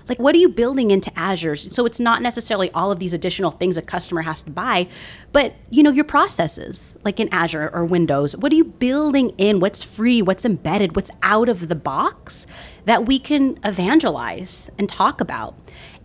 Like, 0.08 0.20
what 0.20 0.36
are 0.36 0.40
you 0.40 0.50
building 0.50 0.92
into 0.92 1.12
Azure? 1.18 1.56
So 1.56 1.86
it's 1.86 2.00
not 2.00 2.22
necessarily 2.22 2.70
all 2.72 2.92
of 2.92 3.00
these 3.00 3.14
additional 3.14 3.52
things 3.52 3.78
a 3.78 3.82
customer 3.82 4.22
has 4.22 4.42
to 4.44 4.52
buy, 4.52 4.88
but 5.32 5.56
you 5.70 5.84
know, 5.84 5.92
your 5.92 6.06
processes, 6.06 6.98
like 7.04 7.20
in 7.20 7.30
Azure 7.34 7.70
or 7.74 7.86
Windows, 7.86 8.36
what 8.36 8.52
are 8.52 8.56
you 8.56 8.66
building 8.66 9.32
in? 9.38 9.60
What's 9.60 9.84
free? 9.84 10.22
What's 10.22 10.46
embedded? 10.46 10.96
What's 10.96 11.12
out 11.22 11.50
of 11.50 11.68
the 11.68 11.76
box 11.76 12.48
that 12.86 13.06
we 13.06 13.20
can 13.20 13.58
evangelize 13.64 14.70
and 14.78 14.90
talk 14.90 15.22
about? 15.22 15.56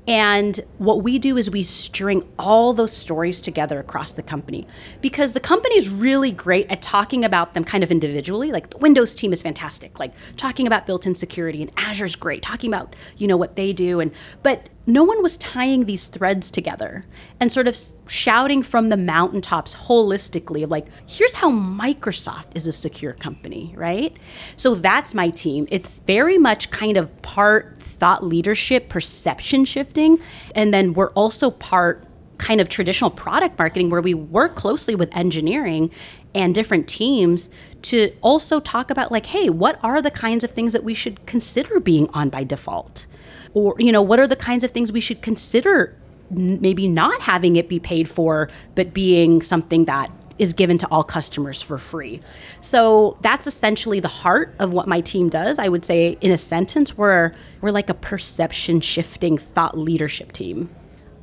And 0.09 0.59
what 0.79 1.03
we 1.03 1.19
do 1.19 1.37
is 1.37 1.51
we 1.51 1.63
string 1.63 2.27
all 2.39 2.73
those 2.73 2.97
stories 2.97 3.43
together 3.43 3.79
across 3.79 4.15
the 4.15 4.23
company 4.23 4.67
because 5.03 5.35
the 5.35 5.41
company 5.41 5.77
is 5.77 5.91
really 5.91 6.31
great 6.31 6.67
at 6.71 6.81
talking 6.81 7.27
about 7.27 7.53
them 7.53 7.63
kind 7.63 7.85
of 7.85 7.91
individually. 7.91 8.51
Like 8.51 8.71
the 8.71 8.79
Windows 8.79 9.15
team 9.15 9.35
is 9.35 9.43
fantastic, 9.43 10.01
like 10.01 10.15
talking 10.39 10.67
about 10.67 10.87
built-in 10.87 11.15
security, 11.15 11.61
and 11.61 11.71
Azure's 11.77 12.17
great, 12.17 12.41
talking 12.41 12.73
about 12.73 12.97
you 13.19 13.29
know 13.29 13.37
what 13.37 13.57
they 13.57 13.75
do. 13.75 14.01
And 14.01 14.11
but 14.43 14.69
no 14.89 15.05
one 15.05 15.23
was 15.23 15.37
tying 15.37 15.85
these 15.85 16.07
threads 16.07 16.51
together 16.51 17.05
and 17.39 17.53
sort 17.53 17.69
of 17.69 17.77
shouting 18.07 18.63
from 18.63 18.89
the 18.89 18.97
mountaintops 18.97 19.75
holistically 19.75 20.65
of 20.65 20.71
like 20.71 20.87
here's 21.07 21.35
how 21.35 21.51
microsoft 21.53 22.47
is 22.57 22.67
a 22.67 22.73
secure 22.73 23.13
company 23.13 23.75
right? 23.77 24.17
So 24.57 24.75
that's 24.75 25.13
my 25.13 25.29
team. 25.29 25.69
It's 25.71 26.01
very 26.01 26.39
much 26.39 26.71
kind 26.71 26.97
of 26.97 27.21
part 27.21 27.77
thought 27.79 28.25
leadership 28.25 28.89
perception 28.89 29.67
shifting 29.67 30.19
and 30.55 30.73
then 30.73 30.95
we're 30.95 31.11
also 31.11 31.51
part 31.51 32.05
kind 32.39 32.61
of 32.61 32.71
traditional 32.71 33.11
product 33.11 33.59
marketing 33.59 33.91
where 33.91 34.01
we 34.01 34.15
work 34.15 34.57
closely 34.57 34.95
with 34.95 35.15
engineering 35.15 35.91
and 36.35 36.55
different 36.55 36.89
teams 36.89 37.51
to 37.83 38.15
also 38.23 38.59
talk 38.59 38.91
about 38.91 39.13
like 39.13 39.27
hey 39.27 39.51
what 39.51 39.79
are 39.83 40.01
the 40.01 40.11
kinds 40.11 40.45
of 40.45 40.53
things 40.53 40.73
that 40.73 40.85
we 40.85 40.95
should 40.95 41.27
consider 41.27 41.79
being 41.79 42.09
on 42.15 42.31
by 42.31 42.43
default 42.43 43.07
or 43.55 43.75
you 43.79 43.93
know 43.93 44.03
what 44.03 44.19
are 44.19 44.27
the 44.27 44.37
kinds 44.37 44.65
of 44.65 44.71
things 44.71 44.93
we 44.93 45.01
should 45.01 45.23
consider 45.23 45.97
maybe 46.31 46.87
not 46.87 47.23
having 47.23 47.57
it 47.57 47.69
be 47.69 47.81
paid 47.81 48.09
for 48.09 48.49
but 48.75 48.93
being 48.93 49.41
something 49.41 49.87
that 49.87 50.11
is 50.39 50.53
given 50.53 50.79
to 50.79 50.87
all 50.91 51.03
customers 51.03 51.61
for 51.61 51.79
free. 51.79 52.21
So 52.61 53.19
that's 53.21 53.47
essentially 53.47 54.01
the 54.01 54.09
heart 54.09 54.55
of 54.59 54.73
what 54.73 54.87
my 54.87 55.01
team 55.01 55.29
does. 55.29 55.59
I 55.59 55.69
would 55.69 55.85
say 55.85 56.17
in 56.21 56.31
a 56.31 56.37
sentence 56.37 56.97
we're 56.97 57.33
we're 57.61 57.71
like 57.71 57.91
a 57.91 57.95
perception 57.95 58.81
shifting 58.81 59.37
thought 59.37 59.77
leadership 59.77 60.33
team. 60.33 60.71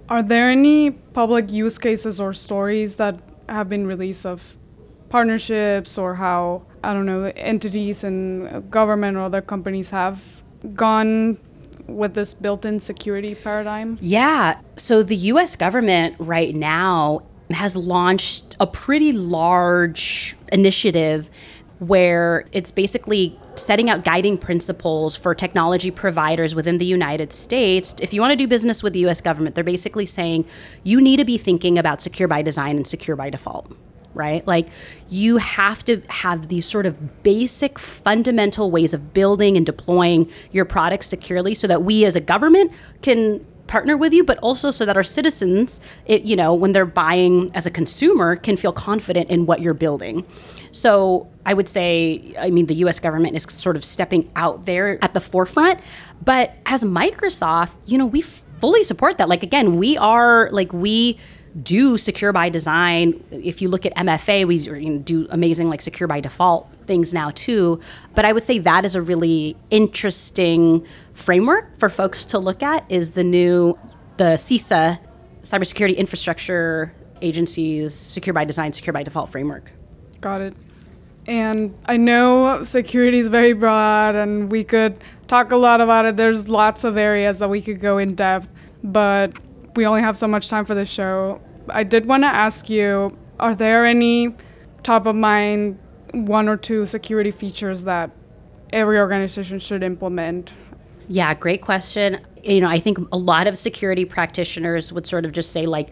Are 0.10 0.22
there 0.22 0.50
any 0.50 0.92
public 0.92 1.52
use 1.52 1.78
cases 1.78 2.20
or 2.20 2.34
stories 2.34 2.98
that 2.98 3.18
have 3.50 3.70
been 3.70 3.88
released 3.88 4.26
of 4.26 4.58
partnerships 5.10 5.98
or 5.98 6.16
how 6.16 6.64
I 6.84 6.94
don't 6.94 7.06
know 7.06 7.32
entities 7.36 8.04
and 8.04 8.48
uh, 8.48 8.60
government 8.60 9.18
or 9.18 9.22
other 9.22 9.42
companies 9.42 9.90
have 9.90 10.44
gone 10.74 11.38
with 11.88 12.14
this 12.14 12.34
built-in 12.34 12.80
security 12.80 13.36
paradigm? 13.36 13.98
Yeah. 14.02 14.60
So 14.78 15.04
the 15.04 15.16
US 15.16 15.56
government 15.56 16.16
right 16.20 16.56
now 16.56 17.22
has 17.52 17.76
launched 17.76 18.56
a 18.60 18.68
pretty 18.68 19.12
large 19.12 20.36
initiative 20.52 21.30
where 21.80 22.46
it's 22.52 22.72
basically 22.72 23.38
setting 23.56 23.90
out 23.90 24.04
guiding 24.04 24.38
principles 24.38 25.16
for 25.16 25.36
technology 25.36 25.92
providers 25.92 26.56
within 26.56 26.78
the 26.78 26.86
United 26.86 27.34
States. 27.34 27.94
If 28.00 28.14
you 28.14 28.22
want 28.22 28.32
to 28.32 28.36
do 28.36 28.48
business 28.48 28.82
with 28.82 28.94
the 28.94 29.06
US 29.08 29.22
government, 29.22 29.56
they're 29.56 29.64
basically 29.64 30.06
saying 30.06 30.46
you 30.84 31.02
need 31.02 31.18
to 31.18 31.26
be 31.26 31.38
thinking 31.38 31.78
about 31.78 32.02
secure 32.02 32.28
by 32.28 32.42
design 32.42 32.78
and 32.78 32.88
secure 32.88 33.16
by 33.16 33.30
default 33.30 33.72
right? 34.16 34.46
Like 34.48 34.70
you 35.10 35.38
have 35.38 35.84
to 35.86 36.02
have 36.10 36.48
these 36.48 36.66
sort 36.66 36.86
of 36.86 37.24
basic 37.24 37.78
fundamental 37.78 38.72
ways 38.72 38.94
of 38.94 39.14
building 39.14 39.58
and 39.58 39.66
deploying 39.66 40.32
your 40.52 40.66
products 40.66 41.08
securely 41.08 41.54
so 41.54 41.68
that 41.68 41.84
we 41.84 42.06
as 42.06 42.16
a 42.16 42.22
government 42.22 42.72
can 43.02 43.46
partner 43.68 43.98
with 43.98 44.14
you 44.14 44.24
but 44.24 44.38
also 44.40 44.70
so 44.70 44.86
that 44.86 44.96
our 44.96 45.04
citizens 45.04 45.82
it, 46.06 46.22
you 46.22 46.36
know 46.36 46.54
when 46.54 46.72
they're 46.72 46.86
buying 46.86 47.50
as 47.56 47.66
a 47.66 47.72
consumer 47.72 48.36
can 48.36 48.56
feel 48.56 48.72
confident 48.72 49.30
in 49.30 49.46
what 49.46 49.60
you're 49.60 49.74
building 49.74 50.26
so 50.72 51.28
i 51.46 51.54
would 51.54 51.68
say 51.68 52.36
i 52.38 52.50
mean 52.52 52.68
the 52.68 52.76
us 52.76 53.00
government 53.00 53.36
is 53.36 53.44
sort 53.50 53.76
of 53.76 53.84
stepping 53.84 54.30
out 54.36 54.66
there 54.66 55.04
at 55.04 55.16
the 55.16 55.22
forefront 55.22 55.80
but 56.24 56.56
as 56.68 56.84
microsoft 56.84 57.74
you 57.88 57.98
know 57.98 58.06
we 58.06 58.22
fully 58.22 58.84
support 58.84 59.18
that 59.18 59.28
like 59.28 59.44
again 59.44 59.78
we 59.78 59.98
are 59.98 60.50
like 60.52 60.72
we 60.72 61.18
do 61.62 61.98
secure 61.98 62.34
by 62.34 62.50
design. 62.50 63.24
If 63.32 63.62
you 63.62 63.70
look 63.70 63.86
at 63.86 63.96
MFA, 63.96 64.46
we 64.46 64.98
do 65.00 65.28
amazing 65.30 65.70
like 65.70 65.82
secure 65.82 66.08
by 66.08 66.20
default 66.20 66.68
things 66.86 67.14
now 67.14 67.32
too. 67.32 67.80
But 68.14 68.26
I 68.26 68.34
would 68.34 68.44
say 68.44 68.60
that 68.60 68.86
is 68.86 68.96
a 68.96 69.02
really 69.02 69.56
interesting 69.70 70.86
framework 71.14 71.78
for 71.78 71.90
folks 71.90 72.26
to 72.26 72.40
look 72.40 72.62
at. 72.62 72.86
Is 72.90 73.12
the 73.12 73.24
new 73.24 73.78
the 74.18 74.36
CISA 74.36 75.00
Cybersecurity 75.42 75.96
Infrastructure 75.96 76.94
Agency's 77.22 77.94
secure 77.94 78.34
by 78.34 78.46
design, 78.46 78.72
secure 78.72 78.94
by 78.94 79.04
default 79.04 79.32
framework. 79.32 79.72
Got 80.22 80.42
it. 80.42 80.56
And 81.28 81.76
I 81.86 81.98
know 81.98 82.64
security 82.64 83.20
is 83.20 83.30
very 83.30 83.54
broad, 83.54 84.16
and 84.16 84.52
we 84.52 84.64
could 84.64 84.98
talk 85.28 85.52
a 85.52 85.56
lot 85.56 85.82
about 85.82 86.06
it. 86.06 86.18
There's 86.18 86.48
lots 86.48 86.84
of 86.84 86.98
areas 86.98 87.40
that 87.40 87.50
we 87.50 87.62
could 87.62 87.80
go 87.80 87.98
in 87.98 88.14
depth, 88.16 88.48
but 88.84 89.34
we 89.76 89.86
only 89.86 90.02
have 90.02 90.18
so 90.18 90.28
much 90.28 90.50
time 90.50 90.66
for 90.66 90.76
this 90.76 90.90
show. 90.90 91.42
I 91.70 91.84
did 91.84 92.06
want 92.06 92.24
to 92.24 92.28
ask 92.28 92.70
you 92.70 93.18
are 93.40 93.56
there 93.56 93.86
any 93.86 94.36
top 94.84 95.06
of 95.06 95.16
mind 95.16 95.80
one 96.14 96.48
or 96.48 96.56
two 96.56 96.86
security 96.86 97.32
features 97.32 97.84
that 97.84 98.12
every 98.72 98.98
organization 98.98 99.60
should 99.60 99.84
implement? 99.84 100.54
Yeah, 101.08 101.34
great 101.34 101.62
question. 101.62 102.26
You 102.44 102.62
know, 102.62 102.70
I 102.70 102.80
think 102.80 102.98
a 103.12 103.18
lot 103.18 103.48
of 103.48 103.58
security 103.58 104.06
practitioners 104.06 104.94
would 104.94 105.06
sort 105.06 105.26
of 105.26 105.32
just 105.32 105.52
say 105.52 105.66
like 105.66 105.92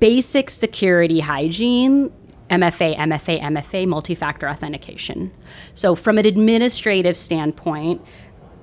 basic 0.00 0.50
security 0.50 1.20
hygiene 1.20 2.12
MFA, 2.50 2.96
MFA, 2.96 3.40
MFA, 3.40 3.86
multi 3.86 4.14
factor 4.14 4.48
authentication. 4.48 5.32
So, 5.74 5.94
from 5.94 6.18
an 6.18 6.26
administrative 6.26 7.16
standpoint, 7.16 8.02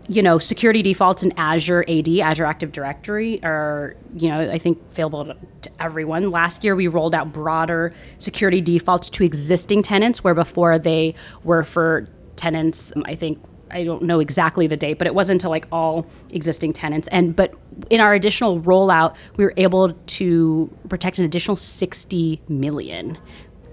you 0.08 0.22
know, 0.22 0.38
security 0.38 0.82
defaults 0.82 1.24
in 1.24 1.34
Azure 1.38 1.86
AD, 1.88 2.08
Azure 2.20 2.46
Active 2.46 2.72
Directory, 2.72 3.44
are, 3.44 3.96
you 4.15 4.30
know, 4.30 4.52
I 4.52 4.58
think 4.58 4.80
available 4.91 5.26
to, 5.26 5.38
to, 5.62 5.72
everyone. 5.82 6.32
Last 6.32 6.63
year, 6.63 6.76
we 6.76 6.88
rolled 6.88 7.15
out 7.15 7.34
broader 7.34 7.94
security 8.18 8.62
defaults 8.62 9.10
to 9.12 9.24
existing 9.24 9.82
tenants, 9.84 10.24
where 10.24 10.36
before 10.36 10.78
they 10.78 11.15
were 11.44 11.63
for 11.63 12.08
tenants, 12.36 12.94
um, 12.96 13.04
I 13.06 13.15
think. 13.15 13.41
I 13.72 13.84
don't 13.84 14.04
know 14.04 14.20
exactly 14.20 14.68
the 14.68 14.78
date, 14.78 15.00
but 15.00 15.08
it 15.08 15.15
wasn't 15.15 15.41
to 15.41 15.50
like 15.50 15.68
all 15.72 16.06
existing 16.30 16.72
tenants. 16.72 17.10
And 17.12 17.36
but 17.36 17.56
in 17.89 18.00
our 18.00 18.13
additional 18.13 18.62
rollout, 18.62 19.15
we 19.36 19.44
were 19.44 19.56
able 19.58 19.91
to 19.91 20.78
protect 20.88 21.18
an 21.18 21.26
additional 21.26 21.58
60 21.58 22.41
million 22.48 23.18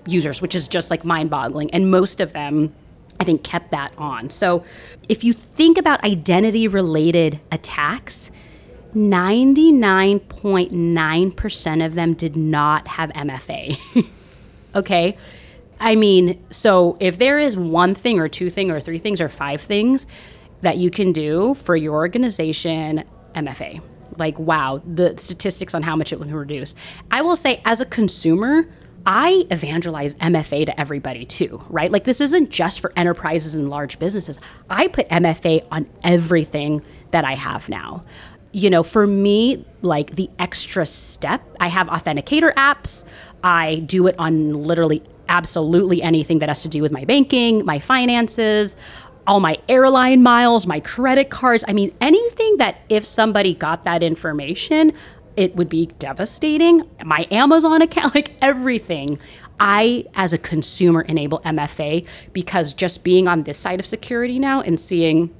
users, 0.06 0.40
which 0.40 0.54
is 0.54 0.66
just 0.66 0.90
like 0.90 1.04
mind-boggling. 1.04 1.70
And 1.72 1.90
most 1.90 2.20
of 2.20 2.32
them 2.32 2.74
I 3.22 3.24
think, 3.24 3.42
kept 3.44 3.70
that 3.70 3.92
on. 3.96 4.28
So 4.30 4.64
if 5.08 5.22
you 5.22 5.32
think 5.32 5.78
about 5.78 6.02
identity 6.02 6.66
related 6.66 7.38
attacks, 7.52 8.32
99.9% 8.96 11.86
of 11.86 11.94
them 11.94 12.14
did 12.14 12.36
not 12.36 12.88
have 12.88 13.10
MFA. 13.10 13.78
okay? 14.74 15.16
I 15.78 15.94
mean, 15.94 16.44
so 16.50 16.96
if 16.98 17.18
there 17.18 17.38
is 17.38 17.56
one 17.56 17.94
thing 17.94 18.18
or 18.18 18.26
two 18.26 18.50
thing 18.50 18.72
or 18.72 18.80
three 18.80 18.98
things 18.98 19.20
or 19.20 19.28
five 19.28 19.60
things 19.60 20.08
that 20.62 20.78
you 20.78 20.90
can 20.90 21.12
do 21.12 21.54
for 21.54 21.76
your 21.76 21.94
organization, 21.94 23.04
MFA. 23.36 23.80
Like, 24.18 24.36
wow, 24.36 24.82
the 24.84 25.16
statistics 25.16 25.74
on 25.74 25.84
how 25.84 25.94
much 25.94 26.12
it 26.12 26.18
will 26.18 26.26
reduce. 26.26 26.74
I 27.08 27.22
will 27.22 27.36
say, 27.36 27.62
as 27.64 27.80
a 27.80 27.86
consumer, 27.86 28.66
I 29.04 29.46
evangelize 29.50 30.14
MFA 30.16 30.66
to 30.66 30.80
everybody 30.80 31.24
too, 31.24 31.62
right? 31.68 31.90
Like 31.90 32.04
this 32.04 32.20
isn't 32.20 32.50
just 32.50 32.80
for 32.80 32.92
enterprises 32.96 33.54
and 33.54 33.68
large 33.68 33.98
businesses. 33.98 34.38
I 34.70 34.88
put 34.88 35.08
MFA 35.08 35.66
on 35.70 35.88
everything 36.04 36.82
that 37.10 37.24
I 37.24 37.34
have 37.34 37.68
now. 37.68 38.04
You 38.52 38.70
know, 38.70 38.82
for 38.82 39.06
me, 39.06 39.64
like 39.80 40.14
the 40.14 40.30
extra 40.38 40.86
step, 40.86 41.42
I 41.58 41.68
have 41.68 41.88
authenticator 41.88 42.52
apps. 42.54 43.04
I 43.42 43.76
do 43.86 44.06
it 44.06 44.14
on 44.18 44.62
literally 44.62 45.02
absolutely 45.28 46.02
anything 46.02 46.40
that 46.40 46.48
has 46.48 46.62
to 46.62 46.68
do 46.68 46.82
with 46.82 46.92
my 46.92 47.04
banking, 47.04 47.64
my 47.64 47.78
finances, 47.78 48.76
all 49.26 49.40
my 49.40 49.58
airline 49.68 50.22
miles, 50.22 50.66
my 50.66 50.80
credit 50.80 51.30
cards. 51.30 51.64
I 51.66 51.72
mean, 51.72 51.94
anything 52.00 52.58
that 52.58 52.82
if 52.88 53.06
somebody 53.06 53.54
got 53.54 53.84
that 53.84 54.02
information, 54.02 54.92
it 55.36 55.56
would 55.56 55.68
be 55.68 55.86
devastating. 55.98 56.88
My 57.04 57.26
Amazon 57.30 57.82
account, 57.82 58.14
like 58.14 58.36
everything. 58.40 59.18
I, 59.60 60.06
as 60.14 60.32
a 60.32 60.38
consumer, 60.38 61.02
enable 61.02 61.40
MFA 61.40 62.06
because 62.32 62.74
just 62.74 63.04
being 63.04 63.28
on 63.28 63.44
this 63.44 63.58
side 63.58 63.78
of 63.78 63.86
security 63.86 64.38
now 64.38 64.60
and 64.60 64.78
seeing 64.78 65.34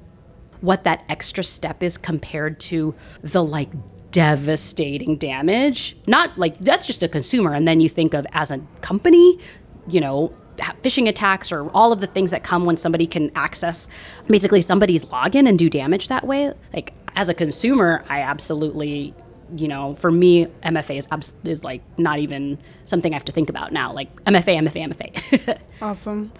what 0.61 0.85
that 0.85 1.03
extra 1.09 1.43
step 1.43 1.83
is 1.83 1.97
compared 1.97 2.57
to 2.57 2.95
the 3.21 3.43
like 3.43 3.69
devastating 4.11 5.17
damage. 5.17 5.97
Not 6.07 6.37
like 6.37 6.57
that's 6.59 6.85
just 6.85 7.03
a 7.03 7.09
consumer. 7.09 7.53
And 7.53 7.67
then 7.67 7.81
you 7.81 7.89
think 7.89 8.13
of 8.13 8.25
as 8.31 8.49
a 8.49 8.61
company, 8.79 9.39
you 9.87 9.99
know, 9.99 10.33
phishing 10.83 11.09
attacks 11.09 11.51
or 11.51 11.69
all 11.71 11.91
of 11.91 11.99
the 11.99 12.07
things 12.07 12.31
that 12.31 12.43
come 12.43 12.63
when 12.63 12.77
somebody 12.77 13.07
can 13.07 13.31
access 13.35 13.87
basically 14.27 14.61
somebody's 14.61 15.03
login 15.05 15.49
and 15.49 15.59
do 15.59 15.69
damage 15.69 16.07
that 16.07 16.25
way. 16.25 16.53
Like 16.73 16.93
as 17.15 17.27
a 17.27 17.33
consumer, 17.33 18.03
I 18.07 18.21
absolutely 18.21 19.13
you 19.55 19.67
know, 19.67 19.95
for 19.95 20.11
me, 20.11 20.47
MFA 20.63 20.97
is 20.97 21.07
abs- 21.11 21.35
is 21.43 21.63
like 21.63 21.81
not 21.97 22.19
even 22.19 22.57
something 22.85 23.13
I 23.13 23.15
have 23.15 23.25
to 23.25 23.31
think 23.31 23.49
about 23.49 23.71
now. 23.71 23.93
Like 23.93 24.13
MFA, 24.25 24.67
MFA, 24.67 24.93
MFA. 24.93 25.57
awesome. 25.81 26.31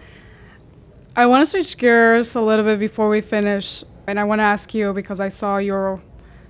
I 1.15 1.25
want 1.27 1.41
to 1.41 1.45
switch 1.45 1.77
gears 1.77 2.33
a 2.35 2.41
little 2.41 2.65
bit 2.65 2.79
before 2.79 3.07
we 3.09 3.21
finish, 3.21 3.83
and 4.07 4.19
I 4.19 4.23
want 4.23 4.39
to 4.39 4.43
ask 4.43 4.73
you 4.73 4.93
because 4.93 5.19
I 5.19 5.29
saw 5.29 5.57
your, 5.57 6.01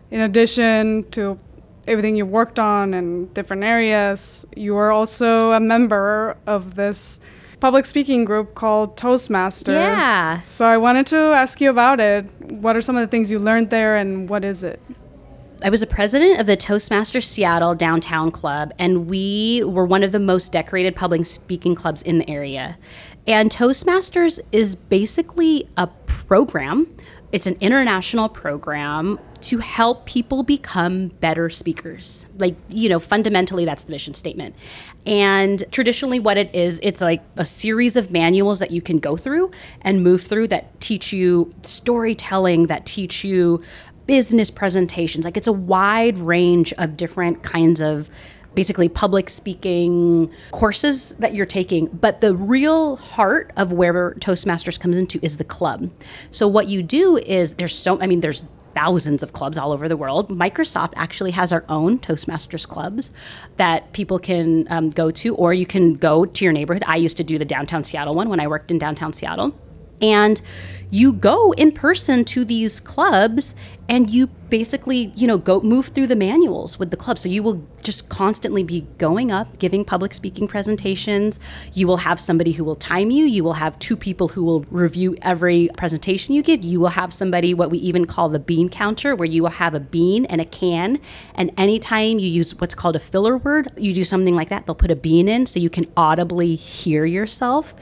in 0.09 0.21
addition 0.21 1.09
to 1.11 1.37
everything 1.85 2.15
you've 2.15 2.29
worked 2.29 2.59
on 2.59 2.93
in 2.93 3.25
different 3.33 3.63
areas, 3.63 4.45
you 4.55 4.77
are 4.77 4.91
also 4.91 5.51
a 5.51 5.59
member 5.59 6.37
of 6.47 6.75
this 6.75 7.19
public 7.59 7.85
speaking 7.85 8.23
group 8.23 8.55
called 8.55 8.95
Toastmasters. 8.95 9.73
Yeah. 9.73 10.41
So 10.41 10.65
I 10.65 10.77
wanted 10.77 11.07
to 11.07 11.17
ask 11.17 11.59
you 11.59 11.69
about 11.69 11.99
it. 11.99 12.25
What 12.51 12.77
are 12.77 12.81
some 12.81 12.95
of 12.95 13.01
the 13.01 13.07
things 13.07 13.31
you 13.31 13.39
learned 13.39 13.69
there 13.69 13.97
and 13.97 14.29
what 14.29 14.45
is 14.45 14.63
it? 14.63 14.81
I 15.63 15.69
was 15.69 15.81
a 15.81 15.87
president 15.87 16.41
of 16.41 16.45
the 16.45 16.57
Toastmasters 16.57 17.23
Seattle 17.23 17.73
Downtown 17.73 18.31
Club, 18.31 18.73
and 18.77 19.07
we 19.07 19.63
were 19.63 19.85
one 19.85 20.03
of 20.03 20.11
the 20.11 20.19
most 20.19 20.51
decorated 20.51 20.93
public 20.93 21.25
speaking 21.25 21.73
clubs 21.73 22.01
in 22.01 22.17
the 22.17 22.29
area. 22.29 22.77
And 23.25 23.49
Toastmasters 23.49 24.41
is 24.51 24.75
basically 24.75 25.69
a 25.77 25.87
program, 25.87 26.93
it's 27.31 27.47
an 27.47 27.57
international 27.61 28.27
program 28.29 29.19
to 29.41 29.57
help 29.57 30.05
people 30.05 30.43
become 30.43 31.07
better 31.07 31.49
speakers. 31.49 32.27
Like, 32.37 32.55
you 32.69 32.89
know, 32.89 32.99
fundamentally, 32.99 33.65
that's 33.65 33.85
the 33.85 33.91
mission 33.91 34.13
statement. 34.13 34.55
And 35.05 35.63
traditionally, 35.71 36.19
what 36.19 36.37
it 36.37 36.53
is, 36.53 36.79
it's 36.83 37.01
like 37.01 37.21
a 37.35 37.43
series 37.43 37.95
of 37.95 38.11
manuals 38.11 38.59
that 38.59 38.71
you 38.71 38.81
can 38.81 38.99
go 38.99 39.17
through 39.17 39.51
and 39.81 40.03
move 40.03 40.21
through 40.21 40.49
that 40.49 40.79
teach 40.79 41.11
you 41.11 41.51
storytelling, 41.63 42.67
that 42.67 42.85
teach 42.85 43.23
you 43.23 43.63
business 44.05 44.49
presentations. 44.49 45.25
Like, 45.25 45.37
it's 45.37 45.47
a 45.47 45.53
wide 45.53 46.17
range 46.17 46.73
of 46.73 46.97
different 46.97 47.43
kinds 47.43 47.81
of 47.81 48.09
basically 48.55 48.87
public 48.87 49.29
speaking 49.29 50.31
courses 50.51 51.11
that 51.19 51.33
you're 51.33 51.45
taking. 51.45 51.87
But 51.87 52.21
the 52.21 52.35
real 52.35 52.97
heart 52.97 53.51
of 53.57 53.71
where 53.71 54.11
Toastmasters 54.15 54.79
comes 54.79 54.97
into 54.97 55.19
is 55.21 55.37
the 55.37 55.43
club. 55.43 55.91
So, 56.31 56.47
what 56.47 56.67
you 56.67 56.83
do 56.83 57.17
is 57.17 57.55
there's 57.55 57.77
so, 57.77 57.99
I 58.01 58.07
mean, 58.07 58.21
there's 58.21 58.43
thousands 58.73 59.21
of 59.21 59.33
clubs 59.33 59.57
all 59.57 59.71
over 59.71 59.87
the 59.87 59.97
world. 59.97 60.29
Microsoft 60.29 60.93
actually 60.95 61.31
has 61.31 61.51
our 61.51 61.63
own 61.69 61.99
Toastmasters 61.99 62.67
clubs 62.67 63.11
that 63.57 63.91
people 63.93 64.17
can 64.19 64.67
um, 64.71 64.89
go 64.89 65.11
to, 65.11 65.35
or 65.35 65.53
you 65.53 65.65
can 65.65 65.93
go 65.93 66.25
to 66.25 66.43
your 66.43 66.51
neighborhood. 66.51 66.83
I 66.87 66.95
used 66.95 67.17
to 67.17 67.23
do 67.23 67.37
the 67.37 67.45
downtown 67.45 67.83
Seattle 67.83 68.15
one 68.15 68.29
when 68.29 68.39
I 68.39 68.47
worked 68.47 68.71
in 68.71 68.79
downtown 68.79 69.13
Seattle. 69.13 69.53
And 70.01 70.41
you 70.93 71.11
go 71.11 71.53
in 71.53 71.71
person 71.71 72.23
to 72.23 72.45
these 72.45 72.79
clubs 72.79 73.55
and 73.89 74.11
you 74.11 74.27
basically 74.49 75.11
you 75.15 75.25
know 75.25 75.39
go 75.39 75.59
move 75.59 75.87
through 75.87 76.05
the 76.05 76.15
manuals 76.15 76.77
with 76.77 76.91
the 76.91 76.97
club. 76.97 77.17
So 77.17 77.29
you 77.29 77.41
will 77.41 77.65
just 77.81 78.09
constantly 78.09 78.61
be 78.61 78.81
going 78.99 79.31
up 79.31 79.57
giving 79.57 79.83
public 79.85 80.13
speaking 80.13 80.47
presentations. 80.47 81.39
You 81.73 81.87
will 81.87 81.97
have 81.97 82.19
somebody 82.19 82.51
who 82.51 82.63
will 82.63 82.75
time 82.75 83.09
you. 83.09 83.25
You 83.25 83.43
will 83.43 83.53
have 83.53 83.79
two 83.79 83.97
people 83.97 84.27
who 84.29 84.43
will 84.43 84.65
review 84.69 85.17
every 85.23 85.71
presentation 85.75 86.35
you 86.35 86.43
give. 86.43 86.63
You 86.63 86.79
will 86.79 86.89
have 86.89 87.11
somebody 87.11 87.55
what 87.55 87.71
we 87.71 87.79
even 87.79 88.05
call 88.05 88.29
the 88.29 88.37
bean 88.37 88.69
counter 88.69 89.15
where 89.15 89.27
you 89.27 89.41
will 89.41 89.49
have 89.49 89.73
a 89.73 89.79
bean 89.79 90.25
and 90.27 90.39
a 90.41 90.45
can. 90.45 90.99
And 91.33 91.51
anytime 91.57 92.19
you 92.19 92.29
use 92.29 92.53
what's 92.59 92.75
called 92.75 92.95
a 92.95 92.99
filler 92.99 93.35
word 93.35 93.69
you 93.77 93.93
do 93.93 94.03
something 94.03 94.35
like 94.35 94.49
that. 94.49 94.67
They'll 94.67 94.75
put 94.75 94.91
a 94.91 94.95
bean 94.95 95.27
in 95.27 95.47
so 95.47 95.59
you 95.59 95.71
can 95.71 95.91
audibly 95.97 96.53
hear 96.53 97.03
yourself. 97.03 97.73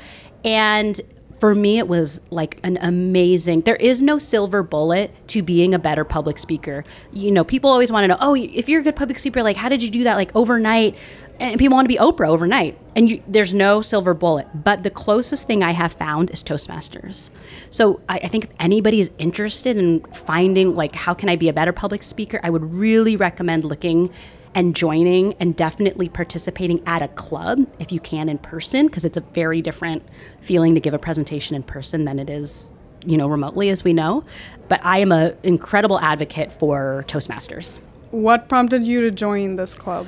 And 0.45 1.01
for 1.41 1.55
me, 1.55 1.79
it 1.79 1.87
was 1.87 2.21
like 2.29 2.59
an 2.61 2.77
amazing. 2.81 3.61
There 3.61 3.75
is 3.75 3.99
no 3.99 4.19
silver 4.19 4.61
bullet 4.61 5.11
to 5.29 5.41
being 5.41 5.73
a 5.73 5.79
better 5.79 6.05
public 6.05 6.37
speaker. 6.37 6.85
You 7.11 7.31
know, 7.31 7.43
people 7.43 7.71
always 7.71 7.91
want 7.91 8.03
to 8.03 8.09
know, 8.09 8.17
oh, 8.21 8.35
if 8.35 8.69
you're 8.69 8.81
a 8.81 8.83
good 8.83 8.95
public 8.95 9.17
speaker, 9.17 9.41
like, 9.41 9.57
how 9.57 9.67
did 9.67 9.81
you 9.81 9.89
do 9.89 10.03
that, 10.03 10.17
like 10.17 10.33
overnight? 10.35 10.95
And 11.39 11.57
people 11.57 11.73
want 11.73 11.85
to 11.85 11.89
be 11.89 11.97
Oprah 11.97 12.27
overnight, 12.27 12.77
and 12.95 13.09
you, 13.09 13.23
there's 13.27 13.55
no 13.55 13.81
silver 13.81 14.13
bullet. 14.13 14.49
But 14.53 14.83
the 14.83 14.91
closest 14.91 15.47
thing 15.47 15.63
I 15.63 15.71
have 15.71 15.93
found 15.93 16.29
is 16.29 16.43
Toastmasters. 16.43 17.31
So 17.71 18.01
I, 18.07 18.19
I 18.19 18.27
think 18.27 18.43
if 18.43 18.51
anybody 18.59 18.99
is 18.99 19.09
interested 19.17 19.75
in 19.77 20.01
finding, 20.13 20.75
like, 20.75 20.93
how 20.93 21.15
can 21.15 21.27
I 21.27 21.37
be 21.37 21.49
a 21.49 21.53
better 21.53 21.73
public 21.73 22.03
speaker, 22.03 22.39
I 22.43 22.51
would 22.51 22.71
really 22.71 23.15
recommend 23.15 23.65
looking 23.65 24.11
and 24.53 24.75
joining 24.75 25.33
and 25.33 25.55
definitely 25.55 26.09
participating 26.09 26.81
at 26.85 27.01
a 27.01 27.07
club 27.09 27.65
if 27.79 27.91
you 27.91 27.99
can 27.99 28.29
in 28.29 28.37
person 28.37 28.87
because 28.87 29.05
it's 29.05 29.17
a 29.17 29.21
very 29.21 29.61
different 29.61 30.03
feeling 30.41 30.75
to 30.75 30.81
give 30.81 30.93
a 30.93 30.99
presentation 30.99 31.55
in 31.55 31.63
person 31.63 32.05
than 32.05 32.19
it 32.19 32.29
is 32.29 32.71
you 33.05 33.17
know 33.17 33.27
remotely 33.27 33.69
as 33.69 33.83
we 33.83 33.93
know 33.93 34.23
but 34.67 34.79
i 34.83 34.99
am 34.99 35.11
an 35.11 35.35
incredible 35.43 35.99
advocate 35.99 36.51
for 36.51 37.03
toastmasters 37.07 37.79
what 38.11 38.49
prompted 38.49 38.85
you 38.85 39.01
to 39.01 39.09
join 39.09 39.55
this 39.55 39.73
club 39.73 40.07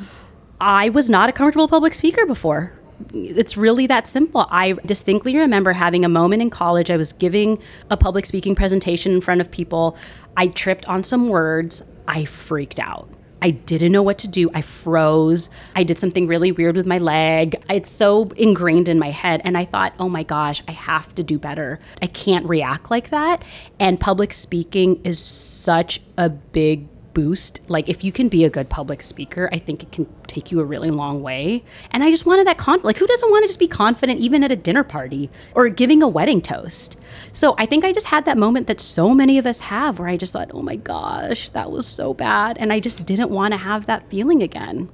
i 0.60 0.89
was 0.89 1.10
not 1.10 1.29
a 1.29 1.32
comfortable 1.32 1.67
public 1.67 1.93
speaker 1.93 2.25
before 2.25 2.73
it's 3.13 3.58
really 3.58 3.88
that 3.88 4.08
simple. 4.08 4.47
I 4.49 4.73
distinctly 4.86 5.36
remember 5.36 5.73
having 5.73 6.06
a 6.06 6.10
moment 6.10 6.41
in 6.41 6.49
college. 6.49 6.89
I 6.89 6.97
was 6.97 7.13
giving 7.13 7.62
a 7.89 7.97
public 7.97 8.25
speaking 8.25 8.56
presentation 8.56 9.12
in 9.13 9.21
front 9.21 9.41
of 9.41 9.51
people. 9.51 9.97
I 10.38 10.47
tripped 10.47 10.88
on 10.88 11.03
some 11.03 11.29
words. 11.29 11.84
I 12.08 12.25
freaked 12.25 12.79
out. 12.79 13.10
I 13.43 13.49
didn't 13.51 13.91
know 13.91 14.01
what 14.01 14.19
to 14.19 14.29
do. 14.29 14.49
I 14.53 14.62
froze. 14.62 15.49
I 15.75 15.84
did 15.84 15.99
something 15.99 16.27
really 16.27 16.53
weird 16.53 16.77
with 16.77 16.86
my 16.86 16.97
leg. 16.97 17.62
It's 17.69 17.91
so 17.91 18.29
ingrained 18.38 18.88
in 18.88 18.97
my 18.97 19.12
head. 19.12 19.41
And 19.43 19.58
I 19.58 19.65
thought, 19.65 19.93
oh 19.99 20.08
my 20.08 20.23
gosh, 20.23 20.63
I 20.65 20.71
have 20.71 21.13
to 21.15 21.23
do 21.23 21.38
better. 21.38 21.82
I 22.01 22.08
can't 22.08 22.47
react 22.47 22.89
like 22.89 23.10
that. 23.10 23.43
And 23.82 23.99
public 23.99 24.32
speaking 24.32 25.01
is 25.03 25.19
such 25.19 25.99
a 26.17 26.29
big 26.29 26.88
boost. 27.13 27.62
Like 27.67 27.89
if 27.89 28.04
you 28.04 28.12
can 28.12 28.28
be 28.28 28.43
a 28.43 28.49
good 28.49 28.69
public 28.69 29.02
speaker, 29.02 29.49
I 29.52 29.60
think 29.60 29.84
it 29.84 29.91
can 29.91 30.08
take 30.28 30.52
you 30.52 30.60
a 30.60 30.65
really 30.65 30.91
long 30.91 31.21
way. 31.21 31.63
And 31.91 32.04
I 32.04 32.12
just 32.12 32.26
wanted 32.26 32.47
that 32.47 32.58
confidence. 32.58 32.86
Like 32.86 32.97
who 32.97 33.08
doesn't 33.08 33.30
want 33.30 33.43
to 33.43 33.47
just 33.47 33.60
be 33.60 33.67
confident 33.67 34.19
even 34.19 34.43
at 34.43 34.52
a 34.52 34.56
dinner 34.56 34.84
party 34.84 35.30
or 35.54 35.69
giving 35.69 36.02
a 36.02 36.08
wedding 36.08 36.41
toast? 36.41 36.97
So 37.32 37.56
I 37.58 37.65
think 37.65 37.84
I 37.84 37.91
just 37.91 38.08
had 38.08 38.26
that 38.26 38.38
moment 38.38 38.67
that 38.67 38.80
so 38.80 39.13
many 39.13 39.38
of 39.38 39.45
us 39.45 39.62
have 39.62 39.99
where 39.99 40.08
I 40.08 40.17
just 40.17 40.34
thought, 40.34 40.52
"Oh 40.54 40.62
my 40.62 40.76
gosh, 40.76 41.49
that 41.49 41.71
was 41.71 41.86
so 41.86 42.13
bad." 42.13 42.58
And 42.58 42.73
I 42.73 42.80
just 42.80 43.06
didn't 43.06 43.30
want 43.30 43.54
to 43.54 43.58
have 43.58 43.86
that 43.86 44.10
feeling 44.10 44.41
again. 44.41 44.89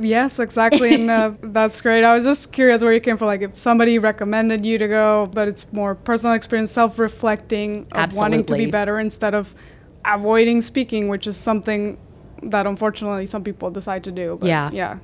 Yes, 0.00 0.38
exactly. 0.38 0.94
and 0.94 1.10
uh, 1.10 1.32
that's 1.42 1.80
great. 1.80 2.04
I 2.04 2.14
was 2.14 2.24
just 2.24 2.52
curious 2.52 2.82
where 2.82 2.92
you 2.92 3.00
came 3.00 3.16
from. 3.16 3.26
Like, 3.26 3.42
if 3.42 3.56
somebody 3.56 3.98
recommended 3.98 4.64
you 4.64 4.78
to 4.78 4.88
go, 4.88 5.28
but 5.32 5.48
it's 5.48 5.70
more 5.72 5.94
personal 5.94 6.34
experience, 6.34 6.70
self 6.70 6.98
reflecting, 6.98 7.86
wanting 8.14 8.44
to 8.44 8.54
be 8.54 8.66
better 8.66 8.98
instead 8.98 9.34
of 9.34 9.54
avoiding 10.04 10.62
speaking, 10.62 11.08
which 11.08 11.26
is 11.26 11.36
something 11.36 11.98
that 12.42 12.66
unfortunately 12.66 13.26
some 13.26 13.44
people 13.44 13.70
decide 13.70 14.04
to 14.04 14.12
do. 14.12 14.36
But 14.40 14.48
Yeah. 14.48 14.70
Yeah. 14.72 14.98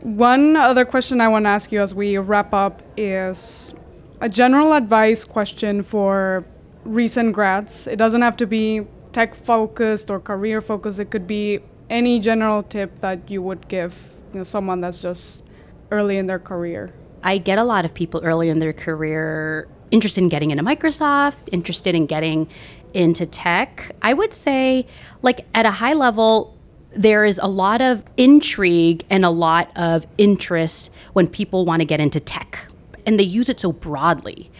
One 0.00 0.56
other 0.56 0.84
question 0.84 1.20
I 1.20 1.28
want 1.28 1.46
to 1.46 1.48
ask 1.50 1.72
you 1.72 1.80
as 1.80 1.94
we 1.94 2.18
wrap 2.18 2.52
up 2.52 2.82
is 2.96 3.74
a 4.20 4.28
general 4.28 4.74
advice 4.74 5.24
question 5.24 5.82
for 5.82 6.44
recent 6.84 7.32
grads. 7.32 7.86
It 7.86 7.96
doesn't 7.96 8.20
have 8.20 8.36
to 8.38 8.46
be 8.46 8.82
tech 9.12 9.34
focused 9.34 10.10
or 10.10 10.20
career 10.20 10.60
focused. 10.60 11.00
It 11.00 11.10
could 11.10 11.26
be 11.26 11.60
any 11.88 12.20
general 12.20 12.62
tip 12.62 13.00
that 13.00 13.30
you 13.30 13.40
would 13.42 13.68
give 13.68 13.96
you 14.32 14.38
know, 14.38 14.44
someone 14.44 14.80
that's 14.80 15.00
just 15.00 15.44
early 15.90 16.18
in 16.18 16.26
their 16.26 16.38
career. 16.38 16.92
I 17.22 17.38
get 17.38 17.58
a 17.58 17.64
lot 17.64 17.84
of 17.84 17.94
people 17.94 18.20
early 18.24 18.48
in 18.50 18.58
their 18.58 18.72
career 18.72 19.68
interested 19.90 20.22
in 20.22 20.28
getting 20.28 20.50
into 20.50 20.64
Microsoft, 20.64 21.48
interested 21.52 21.94
in 21.94 22.06
getting 22.06 22.48
into 22.94 23.26
tech. 23.26 23.90
I 24.02 24.14
would 24.14 24.32
say, 24.32 24.86
like, 25.22 25.46
at 25.54 25.66
a 25.66 25.72
high 25.72 25.94
level, 25.94 26.58
there 26.92 27.24
is 27.24 27.40
a 27.42 27.48
lot 27.48 27.82
of 27.82 28.04
intrigue 28.16 29.04
and 29.10 29.24
a 29.24 29.30
lot 29.30 29.70
of 29.76 30.06
interest 30.16 30.90
when 31.12 31.26
people 31.26 31.64
want 31.64 31.80
to 31.80 31.84
get 31.84 32.00
into 32.00 32.20
tech, 32.20 32.66
and 33.04 33.18
they 33.18 33.24
use 33.24 33.48
it 33.48 33.60
so 33.60 33.72
broadly. 33.72 34.50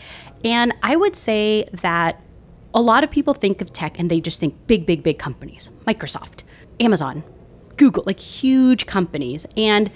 And 0.45 0.75
I 0.83 0.97
would 0.97 1.17
say 1.17 1.69
that 1.73 2.21
a 2.75 2.83
lot 2.83 3.05
of 3.05 3.11
people 3.11 3.35
think 3.35 3.63
of 3.63 3.73
tech 3.73 3.99
and 3.99 4.11
they 4.11 4.21
just 4.21 4.41
think 4.41 4.67
big, 4.67 4.85
big, 4.85 5.03
big 5.03 5.19
companies 5.19 5.71
Microsoft, 5.87 6.43
Amazon, 6.81 7.23
Google, 7.77 8.03
like 8.05 8.19
huge 8.19 8.87
companies. 8.87 9.47
And 9.57 9.91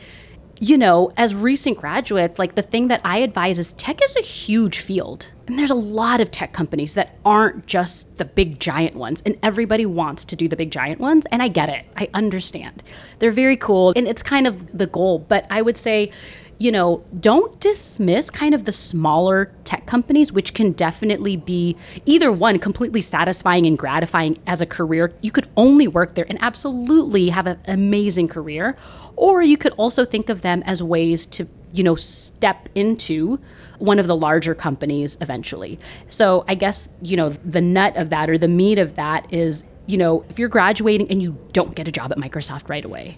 you 0.60 0.76
know, 0.76 1.12
as 1.16 1.34
recent 1.34 1.78
graduates, 1.78 2.38
like 2.38 2.54
the 2.54 2.62
thing 2.62 2.88
that 2.88 3.00
I 3.04 3.18
advise 3.18 3.58
is 3.58 3.72
tech 3.74 4.02
is 4.02 4.16
a 4.16 4.22
huge 4.22 4.80
field. 4.80 5.28
And 5.46 5.58
there's 5.58 5.70
a 5.70 5.74
lot 5.74 6.20
of 6.20 6.30
tech 6.30 6.52
companies 6.52 6.94
that 6.94 7.16
aren't 7.24 7.66
just 7.66 8.18
the 8.18 8.24
big 8.24 8.60
giant 8.60 8.96
ones. 8.96 9.22
And 9.24 9.38
everybody 9.42 9.86
wants 9.86 10.24
to 10.26 10.36
do 10.36 10.48
the 10.48 10.56
big 10.56 10.70
giant 10.70 11.00
ones. 11.00 11.26
And 11.32 11.42
I 11.42 11.48
get 11.48 11.68
it. 11.68 11.86
I 11.96 12.10
understand. 12.12 12.82
They're 13.18 13.30
very 13.30 13.56
cool. 13.56 13.92
And 13.96 14.06
it's 14.06 14.22
kind 14.22 14.46
of 14.46 14.76
the 14.76 14.86
goal. 14.86 15.20
But 15.20 15.46
I 15.48 15.62
would 15.62 15.76
say, 15.76 16.10
you 16.58 16.72
know, 16.72 17.04
don't 17.20 17.58
dismiss 17.60 18.30
kind 18.30 18.52
of 18.52 18.64
the 18.64 18.72
smaller 18.72 19.52
tech 19.62 19.86
companies, 19.86 20.32
which 20.32 20.54
can 20.54 20.72
definitely 20.72 21.36
be 21.36 21.76
either 22.04 22.32
one 22.32 22.58
completely 22.58 23.00
satisfying 23.00 23.64
and 23.64 23.78
gratifying 23.78 24.38
as 24.46 24.60
a 24.60 24.66
career. 24.66 25.12
You 25.20 25.30
could 25.30 25.48
only 25.56 25.86
work 25.86 26.16
there 26.16 26.26
and 26.28 26.36
absolutely 26.42 27.28
have 27.28 27.46
an 27.46 27.60
amazing 27.66 28.26
career. 28.26 28.76
Or 29.14 29.40
you 29.40 29.56
could 29.56 29.72
also 29.76 30.04
think 30.04 30.28
of 30.28 30.42
them 30.42 30.64
as 30.66 30.82
ways 30.82 31.26
to, 31.26 31.48
you 31.72 31.84
know, 31.84 31.94
step 31.94 32.68
into 32.74 33.38
one 33.78 34.00
of 34.00 34.08
the 34.08 34.16
larger 34.16 34.54
companies 34.54 35.16
eventually. 35.20 35.78
So 36.08 36.44
I 36.48 36.56
guess, 36.56 36.88
you 37.02 37.16
know, 37.16 37.28
the 37.28 37.60
nut 37.60 37.96
of 37.96 38.10
that 38.10 38.28
or 38.28 38.36
the 38.36 38.48
meat 38.48 38.78
of 38.78 38.96
that 38.96 39.32
is, 39.32 39.62
you 39.86 39.96
know, 39.96 40.24
if 40.28 40.40
you're 40.40 40.48
graduating 40.48 41.08
and 41.08 41.22
you 41.22 41.38
don't 41.52 41.76
get 41.76 41.86
a 41.86 41.92
job 41.92 42.10
at 42.10 42.18
Microsoft 42.18 42.68
right 42.68 42.84
away, 42.84 43.16